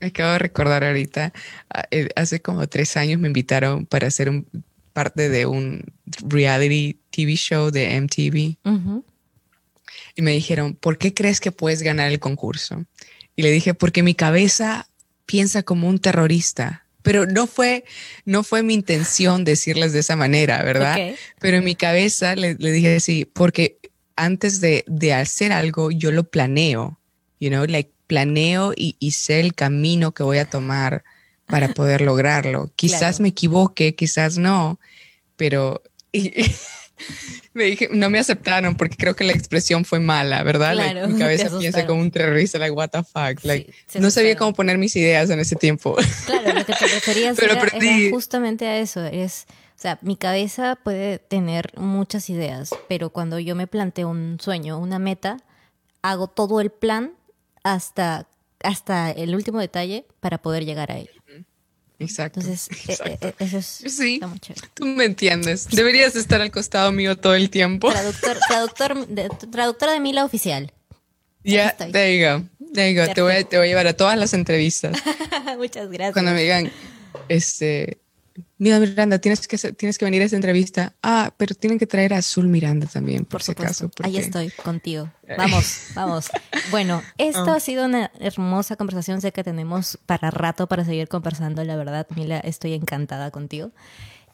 acabo 0.00 0.32
de 0.32 0.38
recordar 0.38 0.84
ahorita, 0.84 1.32
ah, 1.70 1.84
eh, 1.90 2.08
hace 2.16 2.40
como 2.40 2.66
tres 2.68 2.96
años 2.96 3.20
me 3.20 3.28
invitaron 3.28 3.86
para 3.86 4.06
hacer 4.06 4.28
un, 4.28 4.46
parte 4.92 5.28
de 5.28 5.44
un 5.44 5.84
reality 6.26 6.98
TV 7.10 7.36
show 7.36 7.70
de 7.70 8.00
MTV. 8.00 8.56
Y 10.14 10.22
me 10.22 10.32
dijeron, 10.32 10.74
¿por 10.74 10.96
qué 10.96 11.12
crees 11.12 11.40
que 11.40 11.52
puedes 11.52 11.82
ganar 11.82 12.10
el 12.10 12.18
concurso? 12.18 12.86
Y 13.36 13.42
le 13.42 13.50
dije, 13.50 13.74
porque 13.74 14.02
mi 14.02 14.14
cabeza 14.14 14.88
piensa 15.26 15.62
como 15.62 15.86
un 15.88 15.98
terrorista. 15.98 16.86
Pero 17.02 17.26
no 17.26 17.46
fue, 17.46 17.84
no 18.24 18.42
fue 18.42 18.62
mi 18.62 18.72
intención 18.72 19.44
decirles 19.44 19.92
de 19.92 20.00
esa 20.00 20.16
manera, 20.16 20.62
¿verdad? 20.62 20.96
Pero 21.40 21.58
en 21.58 21.64
mi 21.64 21.74
cabeza 21.74 22.34
le, 22.34 22.54
dije 22.54 22.98
sí, 23.00 23.26
porque 23.30 23.78
antes 24.16 24.62
de, 24.62 24.82
de, 24.88 25.12
hacer 25.12 25.52
algo, 25.52 25.90
yo 25.90 26.10
lo 26.10 26.24
planeo, 26.24 26.98
you 27.38 27.50
know, 27.50 27.66
like 27.66 27.90
planeo 28.06 28.72
y, 28.74 28.96
y 28.98 29.12
sé 29.12 29.40
el 29.40 29.54
camino 29.54 30.12
que 30.12 30.22
voy 30.22 30.38
a 30.38 30.48
tomar 30.48 31.04
para 31.46 31.68
poder 31.74 32.00
lograrlo. 32.00 32.70
Quizás 32.76 33.20
me 33.20 33.28
equivoque, 33.28 33.94
quizás 33.94 34.38
no, 34.38 34.78
pero 35.36 35.82
me 37.54 37.64
dije, 37.64 37.88
no 37.92 38.10
me 38.10 38.18
aceptaron 38.18 38.76
porque 38.76 38.96
creo 38.96 39.16
que 39.16 39.24
la 39.24 39.32
expresión 39.32 39.84
fue 39.84 40.00
mala, 40.00 40.42
¿verdad? 40.42 41.06
mi 41.08 41.18
cabeza 41.18 41.56
piensa 41.58 41.86
como 41.86 42.00
un 42.00 42.10
terrorista, 42.10 42.58
like, 42.58 42.72
what 42.72 42.90
the 42.90 43.02
fuck. 43.02 43.44
Like, 43.44 43.72
no 43.98 44.10
sabía 44.10 44.36
cómo 44.36 44.52
poner 44.52 44.78
mis 44.78 44.96
ideas 44.96 45.30
en 45.30 45.40
ese 45.40 45.56
tiempo. 45.56 45.96
Claro, 46.26 46.52
lo 46.52 46.64
que 46.64 46.72
te 46.72 46.86
referías 46.86 47.38
era, 47.38 47.54
era, 47.54 48.10
justamente 48.10 48.66
a 48.66 48.78
eso. 48.78 49.04
Es, 49.04 49.46
o 49.76 49.78
sea, 49.78 49.98
mi 50.02 50.16
cabeza 50.16 50.78
puede 50.82 51.18
tener 51.18 51.72
muchas 51.76 52.30
ideas, 52.30 52.74
pero 52.88 53.10
cuando 53.10 53.38
yo 53.38 53.54
me 53.54 53.66
planteo 53.66 54.08
un 54.08 54.38
sueño, 54.40 54.78
una 54.78 54.98
meta, 54.98 55.38
hago 56.02 56.28
todo 56.28 56.60
el 56.60 56.70
plan 56.70 57.12
hasta, 57.66 58.28
hasta 58.62 59.10
el 59.10 59.34
último 59.34 59.58
detalle 59.58 60.06
para 60.20 60.38
poder 60.38 60.64
llegar 60.64 60.92
a 60.92 60.98
él. 60.98 61.10
Exacto. 61.98 62.40
Entonces, 62.40 62.68
eh, 63.04 63.18
eh, 63.20 63.34
eso 63.38 63.58
es. 63.58 63.66
Sí, 63.66 64.20
tú 64.74 64.84
me 64.84 65.06
entiendes. 65.06 65.66
Deberías 65.68 66.14
estar 66.14 66.42
al 66.42 66.50
costado 66.50 66.92
mío 66.92 67.16
todo 67.16 67.34
el 67.34 67.48
tiempo. 67.48 67.90
Traductor, 67.90 68.38
traductor, 68.46 69.06
de, 69.06 69.28
traductora 69.50 69.92
de 69.92 70.00
Mila 70.00 70.24
oficial. 70.24 70.72
Ya, 71.42 71.76
yeah, 71.76 71.92
there 71.92 72.16
you 72.16 72.26
go. 72.26 72.70
There 72.74 72.92
you 72.92 73.00
go. 73.00 73.12
Te 73.12 73.22
voy, 73.22 73.44
te 73.44 73.56
voy 73.56 73.66
a 73.66 73.68
llevar 73.68 73.86
a 73.86 73.94
todas 73.94 74.18
las 74.18 74.34
entrevistas. 74.34 74.96
Muchas 75.56 75.90
gracias. 75.90 76.12
Cuando 76.12 76.32
me 76.32 76.42
digan, 76.42 76.70
este, 77.28 77.98
Mira, 78.58 78.80
Miranda, 78.80 79.18
tienes 79.18 79.46
que, 79.46 79.58
tienes 79.72 79.98
que 79.98 80.04
venir 80.06 80.22
a 80.22 80.24
esta 80.24 80.36
entrevista. 80.36 80.94
Ah, 81.02 81.32
pero 81.36 81.54
tienen 81.54 81.78
que 81.78 81.86
traer 81.86 82.14
a 82.14 82.18
Azul 82.18 82.48
Miranda 82.48 82.86
también, 82.86 83.26
por, 83.26 83.42
si 83.42 83.52
acaso. 83.52 83.90
Ahí 84.02 84.16
estoy, 84.16 84.50
contigo. 84.50 85.10
Vamos, 85.36 85.88
vamos. 85.94 86.30
Bueno, 86.70 87.00
esto 87.16 87.52
ah. 87.52 87.56
ha 87.56 87.60
sido 87.60 87.84
una 87.84 88.10
hermosa 88.18 88.76
conversación. 88.76 89.20
Sé 89.20 89.30
que 89.32 89.44
tenemos 89.44 89.98
para 90.06 90.30
rato 90.30 90.66
para 90.66 90.84
seguir 90.84 91.06
conversando. 91.06 91.62
La 91.64 91.76
verdad, 91.76 92.06
Mila, 92.16 92.38
estoy 92.38 92.72
encantada 92.72 93.30
contigo. 93.30 93.70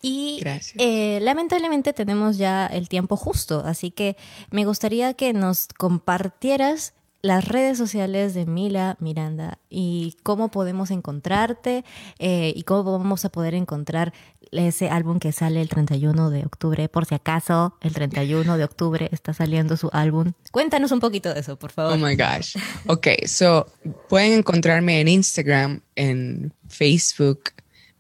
Y 0.02 0.42
eh, 0.78 1.20
lamentablemente 1.20 1.92
tenemos 1.92 2.36
ya 2.36 2.66
el 2.66 2.88
tiempo 2.88 3.16
justo, 3.16 3.62
así 3.64 3.92
que 3.92 4.16
me 4.50 4.64
gustaría 4.64 5.14
que 5.14 5.32
nos 5.32 5.68
compartieras 5.78 6.94
las 7.22 7.46
redes 7.46 7.78
sociales 7.78 8.34
de 8.34 8.46
Mila 8.46 8.96
Miranda 8.98 9.58
y 9.70 10.16
cómo 10.24 10.50
podemos 10.50 10.90
encontrarte 10.90 11.84
eh, 12.18 12.52
y 12.54 12.64
cómo 12.64 12.98
vamos 12.98 13.24
a 13.24 13.28
poder 13.28 13.54
encontrar 13.54 14.12
ese 14.50 14.90
álbum 14.90 15.18
que 15.18 15.32
sale 15.32 15.60
el 15.62 15.68
31 15.68 16.30
de 16.30 16.44
octubre. 16.44 16.88
Por 16.88 17.06
si 17.06 17.14
acaso, 17.14 17.76
el 17.80 17.94
31 17.94 18.58
de 18.58 18.64
octubre 18.64 19.08
está 19.12 19.32
saliendo 19.32 19.76
su 19.76 19.88
álbum. 19.92 20.32
Cuéntanos 20.50 20.90
un 20.90 20.98
poquito 20.98 21.32
de 21.32 21.40
eso, 21.40 21.56
por 21.56 21.70
favor. 21.70 21.94
Oh 21.94 21.96
my 21.96 22.16
gosh. 22.16 22.56
Ok, 22.86 23.06
so 23.26 23.66
pueden 24.08 24.32
encontrarme 24.32 25.00
en 25.00 25.08
Instagram, 25.08 25.80
en 25.94 26.52
Facebook, 26.68 27.50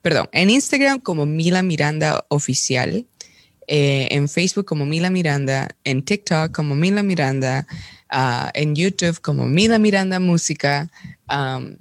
perdón, 0.02 0.28
en 0.32 0.50
Instagram 0.50 0.98
como 0.98 1.26
Mila 1.26 1.62
Miranda 1.62 2.24
Oficial, 2.28 3.06
eh, 3.68 4.08
en 4.10 4.28
Facebook 4.28 4.66
como 4.66 4.84
Mila 4.84 5.10
Miranda, 5.10 5.68
en 5.84 6.04
TikTok 6.04 6.50
como 6.52 6.74
Mila 6.74 7.04
Miranda. 7.04 7.68
Ah, 8.14 8.50
en 8.52 8.76
YouTube 8.76 9.18
como 9.22 9.46
Mila 9.46 9.78
Miranda 9.78 10.20
Música. 10.20 10.90
Um, 11.30 11.78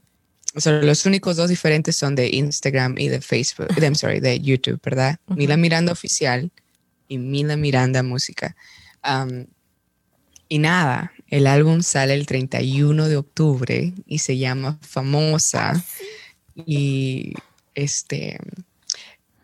los 0.65 1.05
únicos 1.05 1.35
dos 1.35 1.49
diferentes 1.49 1.97
son 1.97 2.15
de 2.15 2.29
Instagram 2.29 2.97
y 2.97 3.09
de 3.09 3.19
Facebook, 3.19 3.67
I'm 3.81 3.95
sorry, 3.95 4.21
de 4.21 4.39
YouTube, 4.39 4.79
¿verdad? 4.81 5.19
Mila 5.27 5.57
Miranda 5.57 5.91
Oficial 5.91 6.49
y 7.09 7.17
Mila 7.17 7.57
Miranda 7.57 8.01
Música. 8.01 8.55
y 10.47 10.59
nada, 10.59 11.11
el 11.27 11.47
álbum 11.47 11.81
sale 11.81 12.13
el 12.13 12.25
31 12.25 13.09
de 13.09 13.17
octubre 13.17 13.93
y 14.05 14.19
se 14.19 14.37
llama 14.37 14.79
Famosa. 14.81 15.73
Ah, 15.75 15.83
y 16.65 17.33
este, 17.75 18.39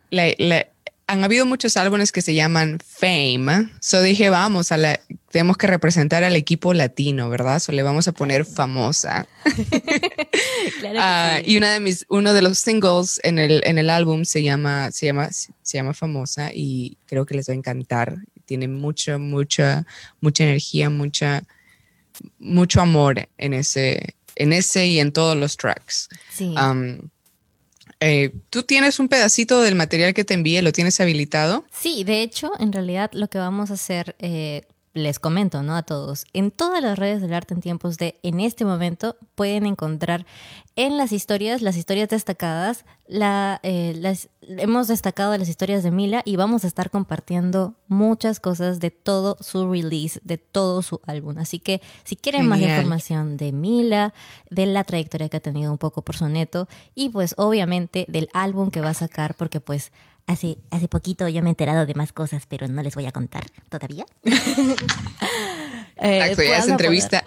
la, 0.10 0.68
han 1.08 1.24
habido 1.24 1.46
muchos 1.46 1.78
álbumes 1.78 2.12
que 2.12 2.22
se 2.22 2.34
llaman 2.34 2.80
Fame. 2.86 3.70
So 3.80 4.02
dije, 4.02 4.30
vamos, 4.30 4.74
a 4.74 4.78
la, 4.78 5.00
tenemos 5.32 5.56
que 5.56 5.66
representar 5.66 6.26
al 6.26 6.36
equipo 6.36 6.74
latino, 6.74 7.30
¿verdad? 7.30 7.60
So 7.60 7.72
le 7.72 7.82
vamos 7.82 8.10
a 8.10 8.12
poner 8.12 8.46
famosa. 8.46 9.26
claro 10.80 11.00
uh, 11.00 11.44
Y 11.46 11.58
una 11.58 11.72
de 11.72 11.80
mis, 11.80 12.06
uno 12.10 12.34
de 12.34 12.42
los 12.42 12.60
singles 12.60 13.22
en 13.24 13.40
el, 13.40 13.62
en 13.66 13.78
el 13.78 13.90
álbum 13.90 14.26
se 14.26 14.44
llama, 14.44 14.92
se 14.92 15.06
llama, 15.06 15.30
se 15.32 15.78
llama 15.78 15.94
famosa 15.94 16.52
y 16.54 16.98
creo 17.06 17.26
que 17.26 17.36
les 17.36 17.48
va 17.48 17.54
a 17.54 17.58
encantar. 17.58 18.18
Tiene 18.46 18.68
mucha, 18.68 19.18
mucha, 19.18 19.86
mucha 20.20 20.44
energía, 20.44 20.90
mucha, 20.90 21.44
mucho 22.38 22.82
amor 22.82 23.30
en 23.38 23.54
ese, 23.54 24.16
en 24.36 24.52
ese 24.52 24.88
y 24.88 25.00
en 25.00 25.14
todos 25.14 25.38
los 25.38 25.56
tracks. 25.56 26.10
Sí. 26.34 26.54
Um, 26.58 27.10
eh, 28.00 28.34
¿Tú 28.50 28.64
tienes 28.64 29.00
un 29.00 29.08
pedacito 29.08 29.62
del 29.62 29.76
material 29.76 30.14
que 30.14 30.24
te 30.24 30.34
envíe? 30.34 30.62
¿Lo 30.62 30.72
tienes 30.72 31.00
habilitado? 31.00 31.66
Sí, 31.72 32.04
de 32.04 32.22
hecho, 32.22 32.52
en 32.60 32.72
realidad 32.72 33.10
lo 33.14 33.28
que 33.28 33.38
vamos 33.38 33.72
a 33.72 33.74
hacer, 33.74 34.16
eh, 34.20 34.64
les 34.98 35.20
comento, 35.20 35.64
¿no? 35.64 35.76
A 35.76 35.84
todos, 35.84 36.26
en 36.34 36.52
todas 36.52 36.82
las 36.82 36.98
redes 36.98 37.22
del 37.22 37.34
arte 37.34 37.54
en 37.54 37.62
tiempos 37.62 37.98
de 37.98 38.20
en 38.24 38.40
este 38.40 38.66
momento 38.66 39.16
pueden 39.36 39.66
encontrar 39.66 40.26
en 40.76 40.96
las 40.96 41.12
historias, 41.12 41.62
las 41.62 41.76
historias 41.76 42.10
destacadas, 42.10 42.86
la, 43.08 43.60
eh, 43.64 43.94
las, 43.96 44.30
hemos 44.42 44.88
destacado 44.88 45.36
las 45.38 45.50
historias 45.50 45.82
de 45.82 45.90
Mila 45.92 46.22
y 46.24 46.36
vamos 46.36 46.64
a 46.64 46.68
estar 46.68 46.92
compartiendo 46.92 47.74
muchas 47.88 48.40
cosas 48.40 48.80
de 48.80 48.92
todo 48.92 49.38
su 49.40 49.72
release, 49.72 50.20
de 50.24 50.38
todo 50.38 50.82
su 50.84 51.02
álbum. 51.08 51.38
Así 51.40 51.60
que 51.60 51.82
si 52.04 52.16
quieren 52.16 52.48
más 52.48 52.60
información 52.60 53.38
de 53.38 53.52
Mila, 53.52 54.14
de 54.52 54.68
la 54.68 54.84
trayectoria 54.84 55.30
que 55.30 55.38
ha 55.38 55.42
tenido 55.42 55.72
un 55.72 55.80
poco 55.80 56.04
por 56.04 56.16
soneto 56.16 56.68
y 56.94 57.10
pues 57.10 57.34
obviamente 57.38 58.06
del 58.08 58.30
álbum 58.34 58.70
que 58.70 58.82
va 58.82 58.90
a 58.90 58.94
sacar, 58.94 59.34
porque 59.34 59.60
pues 59.60 59.92
Hace, 60.28 60.58
hace 60.72 60.88
poquito 60.88 61.28
ya 61.30 61.42
me 61.42 61.50
he 61.50 61.52
enterado 61.52 61.86
de 61.86 61.94
más 61.96 62.12
cosas, 62.12 62.46
pero 62.48 62.68
no 62.68 62.84
les 62.84 62.96
voy 62.96 63.06
a 63.06 63.12
contar 63.12 63.46
todavía. 63.70 64.06
eh, 65.98 66.36
esa 66.38 66.70
entrevista, 66.70 67.24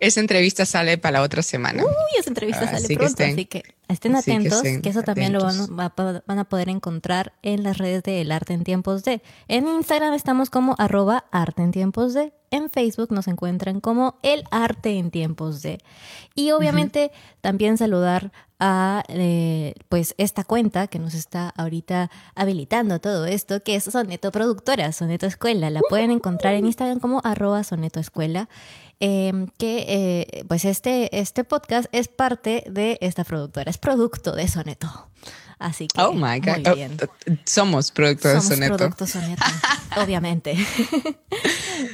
esa 0.00 0.20
entrevista 0.20 0.64
sale 0.64 0.96
para 0.96 1.18
la 1.18 1.24
otra 1.24 1.42
semana. 1.42 1.84
Uy, 1.84 2.18
esa 2.18 2.30
entrevista 2.30 2.66
sale 2.66 2.96
pronto, 2.96 3.22
así 3.22 3.44
que 3.44 3.62
estén 3.86 4.16
atentos, 4.16 4.62
que, 4.62 4.80
eso 4.88 5.02
también 5.02 5.32
lo 5.32 5.40
van, 5.44 6.22
van, 6.26 6.38
a 6.38 6.44
poder 6.44 6.70
encontrar 6.70 7.34
en 7.42 7.62
las 7.62 7.76
redes 7.76 8.02
de 8.02 8.22
El 8.22 8.32
Arte 8.32 8.54
en 8.54 8.64
Tiempos 8.64 9.04
de. 9.04 9.22
En 9.46 9.68
Instagram 9.68 10.14
estamos 10.14 10.48
como 10.48 10.74
arroba 10.78 11.26
arte 11.30 11.62
en 11.62 11.70
tiempos 11.70 12.14
de. 12.14 12.32
En 12.50 12.70
Facebook 12.70 13.12
nos 13.12 13.28
encuentran 13.28 13.80
como 13.80 14.18
El 14.22 14.44
Arte 14.50 14.96
en 14.98 15.10
Tiempos 15.10 15.60
de. 15.60 15.78
Y 16.34 16.50
obviamente 16.52 17.12
también 17.42 17.76
saludar 17.76 18.32
a 18.60 19.02
eh, 19.08 19.74
pues 19.88 20.14
esta 20.18 20.44
cuenta 20.44 20.86
que 20.86 20.98
nos 20.98 21.14
está 21.14 21.48
ahorita 21.56 22.10
habilitando 22.34 23.00
todo 23.00 23.26
esto, 23.26 23.62
que 23.62 23.74
es 23.74 23.84
Soneto 23.84 24.30
Productora, 24.30 24.92
Soneto 24.92 25.26
Escuela. 25.26 25.70
La 25.70 25.80
pueden 25.88 26.10
encontrar 26.10 26.54
en 26.54 26.66
Instagram 26.66 27.00
como 27.00 27.20
arroba 27.24 27.64
Soneto 27.64 27.98
Escuela. 27.98 28.48
Em, 29.02 29.46
que 29.56 29.86
eh, 29.88 30.44
pues 30.46 30.66
este, 30.66 31.18
este 31.18 31.42
podcast 31.42 31.88
es 31.90 32.08
parte 32.08 32.64
de 32.70 32.98
esta 33.00 33.24
productora, 33.24 33.70
es 33.70 33.78
producto 33.78 34.32
de 34.32 34.46
Soneto. 34.46 35.08
Así 35.60 35.88
que. 35.88 36.00
Oh 36.00 36.14
my 36.14 36.40
God. 36.40 36.66
Oh, 36.66 37.06
somos 37.44 37.90
producto 37.90 38.28
de 38.28 38.40
Soneto. 38.40 38.78
Producto 38.78 39.06
Soneto, 39.06 39.44
obviamente. 40.02 40.56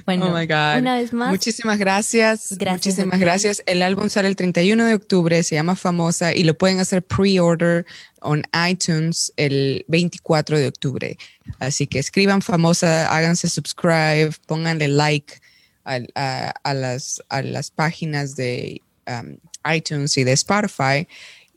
bueno, 0.07 0.27
oh 0.27 0.39
my 0.39 0.47
God. 0.47 0.79
una 0.79 0.95
vez 0.95 1.13
más. 1.13 1.31
Muchísimas 1.31 1.77
gracias. 1.77 2.57
gracias 2.57 2.95
Muchísimas 2.95 3.19
gracias. 3.19 3.63
El 3.67 3.83
álbum 3.83 4.09
sale 4.09 4.29
el 4.29 4.37
31 4.37 4.85
de 4.85 4.95
octubre, 4.95 5.43
se 5.43 5.57
llama 5.57 5.75
Famosa 5.75 6.33
y 6.33 6.45
lo 6.45 6.57
pueden 6.57 6.79
hacer 6.79 7.03
pre-order 7.03 7.85
en 8.23 8.45
iTunes 8.71 9.33
el 9.37 9.85
24 9.89 10.59
de 10.59 10.69
octubre. 10.69 11.19
Así 11.59 11.89
que 11.89 11.99
escriban 11.99 12.43
Famosa, 12.43 13.13
háganse 13.15 13.49
subscribe, 13.49 14.31
pónganle 14.47 14.87
like 14.87 15.41
a, 15.85 16.73
las, 16.73 17.21
a 17.29 17.43
las 17.43 17.73
páginas 17.73 18.37
de 18.37 18.81
um, 19.09 19.39
iTunes 19.69 20.17
y 20.19 20.23
de 20.23 20.33
Spotify 20.33 21.09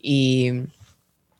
y 0.02 0.52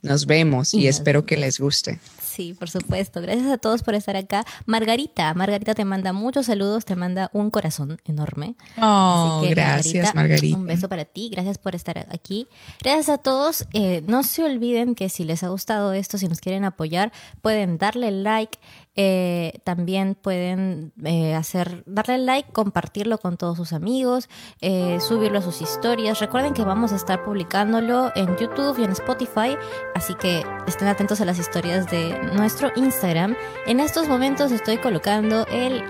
nos 0.02 0.26
vemos 0.26 0.74
y, 0.74 0.88
espero 0.88 1.26
que 1.26 1.38
les 1.38 1.60
guste. 1.60 2.00
Sí, 2.40 2.54
por 2.54 2.70
supuesto. 2.70 3.22
Gracias 3.22 3.52
a 3.52 3.58
todos 3.58 3.84
por 3.84 3.96
estar 3.96 4.16
acá. 4.16 4.46
Margarita, 4.66 5.34
Margarita 5.34 5.74
te 5.74 5.84
manda 5.84 6.14
muchos 6.14 6.46
saludos, 6.46 6.86
te 6.86 6.96
manda 6.96 7.30
un 7.34 7.50
corazón 7.50 8.00
enorme. 8.06 8.56
Oh, 8.82 9.44
gracias, 9.50 10.16
Margarita, 10.16 10.58
Un 10.58 10.66
beso 10.66 10.88
para 10.88 11.04
ti, 11.04 11.30
gracias 11.30 11.58
por 11.58 11.76
estar 11.76 12.08
aquí. 12.12 12.48
Gracias 12.82 13.10
a 13.10 13.18
todos. 13.18 13.66
Eh, 13.74 14.04
no 14.08 14.24
se 14.24 14.46
olviden 14.46 14.96
que 14.96 15.10
si 15.10 15.26
les 15.26 15.44
ha 15.44 15.50
gustado 15.50 15.92
esto, 15.92 16.18
si 16.18 16.30
nos 16.30 16.40
quieren 16.40 16.64
apoyar, 16.64 17.12
pueden 17.42 17.78
darle 17.78 18.12
like, 18.12 18.58
eh, 18.96 19.62
también 19.64 20.16
pueden 20.16 20.94
eh, 21.06 21.34
hacer, 21.36 21.84
darle 21.86 22.18
like, 22.18 22.52
compartirlo 22.52 23.18
con 23.18 23.38
todos 23.38 23.58
sus 23.58 23.72
amigos, 23.72 24.30
eh, 24.62 25.00
subirlo 25.00 25.40
a 25.40 25.42
sus 25.42 25.62
historias. 25.62 26.20
Recuerden 26.20 26.54
que 26.54 26.64
vamos 26.64 26.92
a 26.92 26.96
estar 26.96 27.24
publicándolo 27.24 28.12
en 28.16 28.36
YouTube 28.38 28.78
y 28.80 28.84
en 28.84 28.92
Spotify, 28.92 29.58
así 29.96 30.16
que 30.16 30.44
estén 30.68 30.88
atentos 30.88 31.22
a 31.22 31.26
las 31.26 31.40
historias 31.40 31.90
de 31.90 32.18
nuestro 32.34 32.72
Instagram. 32.76 33.36
En 33.68 33.80
estos 33.80 34.08
momentos 34.08 34.52
estoy 34.52 34.78
colocando 34.78 35.46
el 35.48 35.84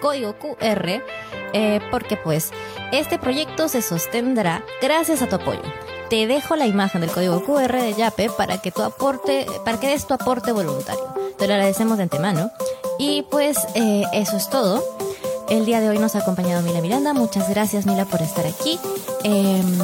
código 0.00 0.36
QR 0.38 1.02
porque 1.90 2.16
pues 2.16 2.50
este 2.92 3.18
proyecto 3.18 3.68
se 3.68 3.80
sostendrá 3.80 4.62
gracias 4.82 5.22
a 5.22 5.28
tu 5.28 5.36
apoyo 5.36 5.62
te 6.14 6.28
dejo 6.28 6.54
la 6.54 6.66
imagen 6.66 7.00
del 7.00 7.10
código 7.10 7.42
QR 7.42 7.72
de 7.72 7.92
Yape 7.92 8.30
para 8.30 8.58
que 8.58 8.70
tu 8.70 8.82
aporte, 8.82 9.48
para 9.64 9.80
que 9.80 9.88
des 9.88 10.06
tu 10.06 10.14
aporte 10.14 10.52
voluntario. 10.52 11.02
Te 11.36 11.48
lo 11.48 11.54
agradecemos 11.54 11.96
de 11.96 12.04
antemano. 12.04 12.52
Y 13.00 13.22
pues 13.32 13.58
eh, 13.74 14.04
eso 14.12 14.36
es 14.36 14.48
todo. 14.48 14.80
El 15.48 15.64
día 15.64 15.80
de 15.80 15.88
hoy 15.88 15.98
nos 15.98 16.14
ha 16.14 16.20
acompañado 16.20 16.62
Mila 16.62 16.80
Miranda. 16.80 17.14
Muchas 17.14 17.50
gracias 17.50 17.84
Mila 17.84 18.04
por 18.04 18.22
estar 18.22 18.46
aquí. 18.46 18.78
Em, 19.24 19.76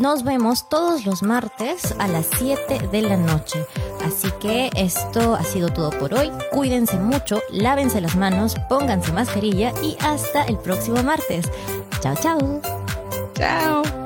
nos 0.00 0.24
vemos 0.24 0.68
todos 0.68 1.06
los 1.06 1.22
martes 1.22 1.94
a 2.00 2.08
las 2.08 2.26
7 2.36 2.88
de 2.90 3.02
la 3.02 3.16
noche. 3.16 3.64
Así 4.04 4.32
que 4.40 4.70
esto 4.74 5.36
ha 5.36 5.44
sido 5.44 5.68
todo 5.68 5.90
por 5.90 6.14
hoy. 6.14 6.32
Cuídense 6.50 6.96
mucho, 6.96 7.40
lávense 7.52 8.00
las 8.00 8.16
manos, 8.16 8.56
pónganse 8.68 9.12
mascarilla 9.12 9.72
y 9.84 9.96
hasta 10.00 10.42
el 10.46 10.58
próximo 10.58 11.00
martes. 11.04 11.48
Chao, 12.00 12.16
chao. 12.20 12.60
Chao. 13.34 14.03